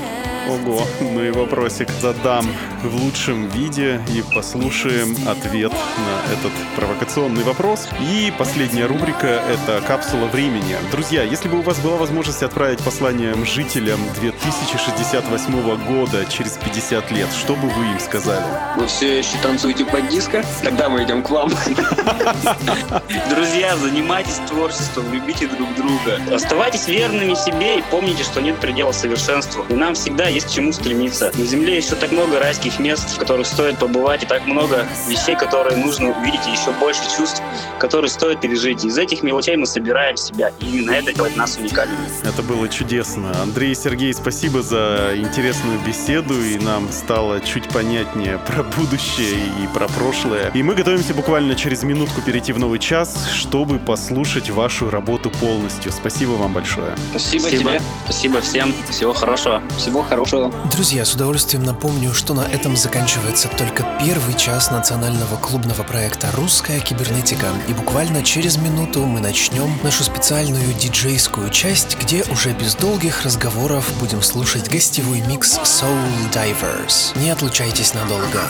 Ого, 0.49 0.85
мы 0.99 1.31
вопросик 1.31 1.89
задам 2.01 2.45
в 2.83 2.95
лучшем 3.01 3.47
виде 3.47 4.01
и 4.13 4.21
послушаем 4.35 5.15
ответ 5.25 5.71
на 5.71 6.33
этот 6.33 6.51
провокационный 6.75 7.43
вопрос. 7.43 7.87
И 8.01 8.33
последняя 8.37 8.85
рубрика— 8.85 9.41
это 9.49 9.81
«Капсула 9.87 10.25
времени». 10.25 10.75
Друзья, 10.91 11.23
если 11.23 11.47
бы 11.47 11.59
у 11.59 11.61
вас 11.61 11.79
была 11.79 11.95
возможность 11.95 12.43
отправить 12.43 12.79
послание 12.79 13.33
жителям 13.45 13.99
2068 14.19 15.85
года 15.87 16.25
через 16.25 16.57
50 16.57 17.11
лет, 17.11 17.29
что 17.31 17.55
бы 17.55 17.69
вы 17.69 17.85
им 17.85 17.99
сказали? 17.99 18.45
Вы 18.77 18.87
все 18.87 19.19
еще 19.19 19.37
танцуете 19.41 19.85
под 19.85 20.09
диско? 20.09 20.43
Тогда 20.61 20.89
мы 20.89 21.03
идем 21.03 21.23
к 21.23 21.29
вам. 21.29 21.49
Друзья, 23.29 23.77
занимайтесь 23.77 24.41
творчеством, 24.49 25.05
любите 25.13 25.47
друг 25.47 25.73
друга. 25.75 26.19
Оставайтесь 26.35 26.87
верными 26.87 27.33
себе 27.33 27.79
и 27.79 27.83
помните, 27.89 28.23
что 28.23 28.41
нет 28.41 28.59
предела 28.59 28.91
совершенству. 28.91 29.65
И 29.69 29.73
нам 29.73 29.93
всегда 29.95 30.32
есть 30.33 30.47
к 30.47 30.49
чему 30.49 30.71
стремиться. 30.73 31.31
На 31.35 31.45
Земле 31.45 31.77
еще 31.77 31.95
так 31.95 32.11
много 32.11 32.39
райских 32.39 32.79
мест, 32.79 33.15
в 33.15 33.19
которых 33.19 33.47
стоит 33.47 33.77
побывать, 33.77 34.23
и 34.23 34.25
так 34.25 34.45
много 34.45 34.87
вещей, 35.07 35.35
которые 35.35 35.77
нужно 35.77 36.09
увидеть, 36.09 36.47
и 36.47 36.51
еще 36.51 36.71
больше 36.79 37.03
чувств, 37.15 37.41
которые 37.79 38.09
стоит 38.09 38.41
пережить. 38.41 38.83
Из 38.83 38.97
этих 38.97 39.23
мелочей 39.23 39.55
мы 39.55 39.65
собираем 39.65 40.17
себя, 40.17 40.51
и 40.59 40.65
именно 40.65 40.91
это 40.91 41.13
делает 41.13 41.35
нас 41.37 41.57
уникальными. 41.57 41.99
Это 42.23 42.41
было 42.41 42.67
чудесно. 42.67 43.31
Андрей 43.41 43.71
и 43.71 43.75
Сергей, 43.75 44.13
спасибо 44.13 44.61
за 44.61 45.11
интересную 45.15 45.79
беседу, 45.85 46.33
и 46.41 46.57
нам 46.57 46.91
стало 46.91 47.39
чуть 47.41 47.67
понятнее 47.69 48.39
про 48.39 48.63
будущее 48.63 49.45
и 49.61 49.67
про 49.73 49.87
прошлое. 49.87 50.49
И 50.53 50.63
мы 50.63 50.75
готовимся 50.75 51.13
буквально 51.13 51.55
через 51.55 51.83
минутку 51.83 52.21
перейти 52.21 52.53
в 52.53 52.59
новый 52.59 52.79
час, 52.79 53.29
чтобы 53.33 53.79
послушать 53.79 54.49
вашу 54.49 54.89
работу 54.89 55.29
полностью. 55.29 55.91
Спасибо 55.91 56.31
вам 56.31 56.53
большое. 56.53 56.95
Спасибо, 57.11 57.41
Спасибо. 57.41 57.71
тебе. 57.71 57.81
Спасибо 58.05 58.41
всем. 58.41 58.73
Всего 58.89 59.13
хорошего. 59.13 59.61
Всего 59.77 60.01
хорошего. 60.23 60.53
Друзья, 60.71 61.05
с 61.05 61.13
удовольствием 61.13 61.63
напомню, 61.63 62.13
что 62.13 62.33
на 62.33 62.41
этом 62.41 62.77
заканчивается 62.77 63.49
только 63.49 63.85
первый 63.99 64.35
час 64.35 64.71
национального 64.71 65.35
клубного 65.37 65.83
проекта 65.83 66.29
«Русская 66.33 66.79
кибернетика». 66.79 67.47
И 67.67 67.73
буквально 67.73 68.23
через 68.23 68.57
минуту 68.57 69.05
мы 69.05 69.19
начнем 69.19 69.77
нашу 69.83 70.03
специальную 70.03 70.73
диджейскую 70.73 71.49
часть, 71.49 71.97
где 72.01 72.23
уже 72.31 72.53
без 72.53 72.75
долгих 72.75 73.23
разговоров 73.23 73.91
будем 73.99 74.21
слушать 74.21 74.69
гостевой 74.69 75.21
микс 75.21 75.59
Soul 75.59 76.07
Divers. 76.33 77.17
Не 77.19 77.29
отлучайтесь 77.31 77.93
надолго. 77.93 78.41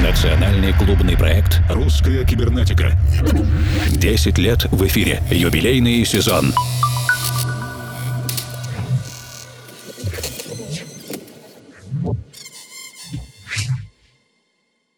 Национальный 0.00 0.72
клубный 0.72 1.16
проект 1.16 1.60
«Русская 1.68 2.24
кибернетика». 2.24 2.92
10 3.90 4.38
лет 4.38 4.64
в 4.72 4.84
эфире. 4.86 5.22
Юбилейный 5.30 6.04
сезон. 6.04 6.52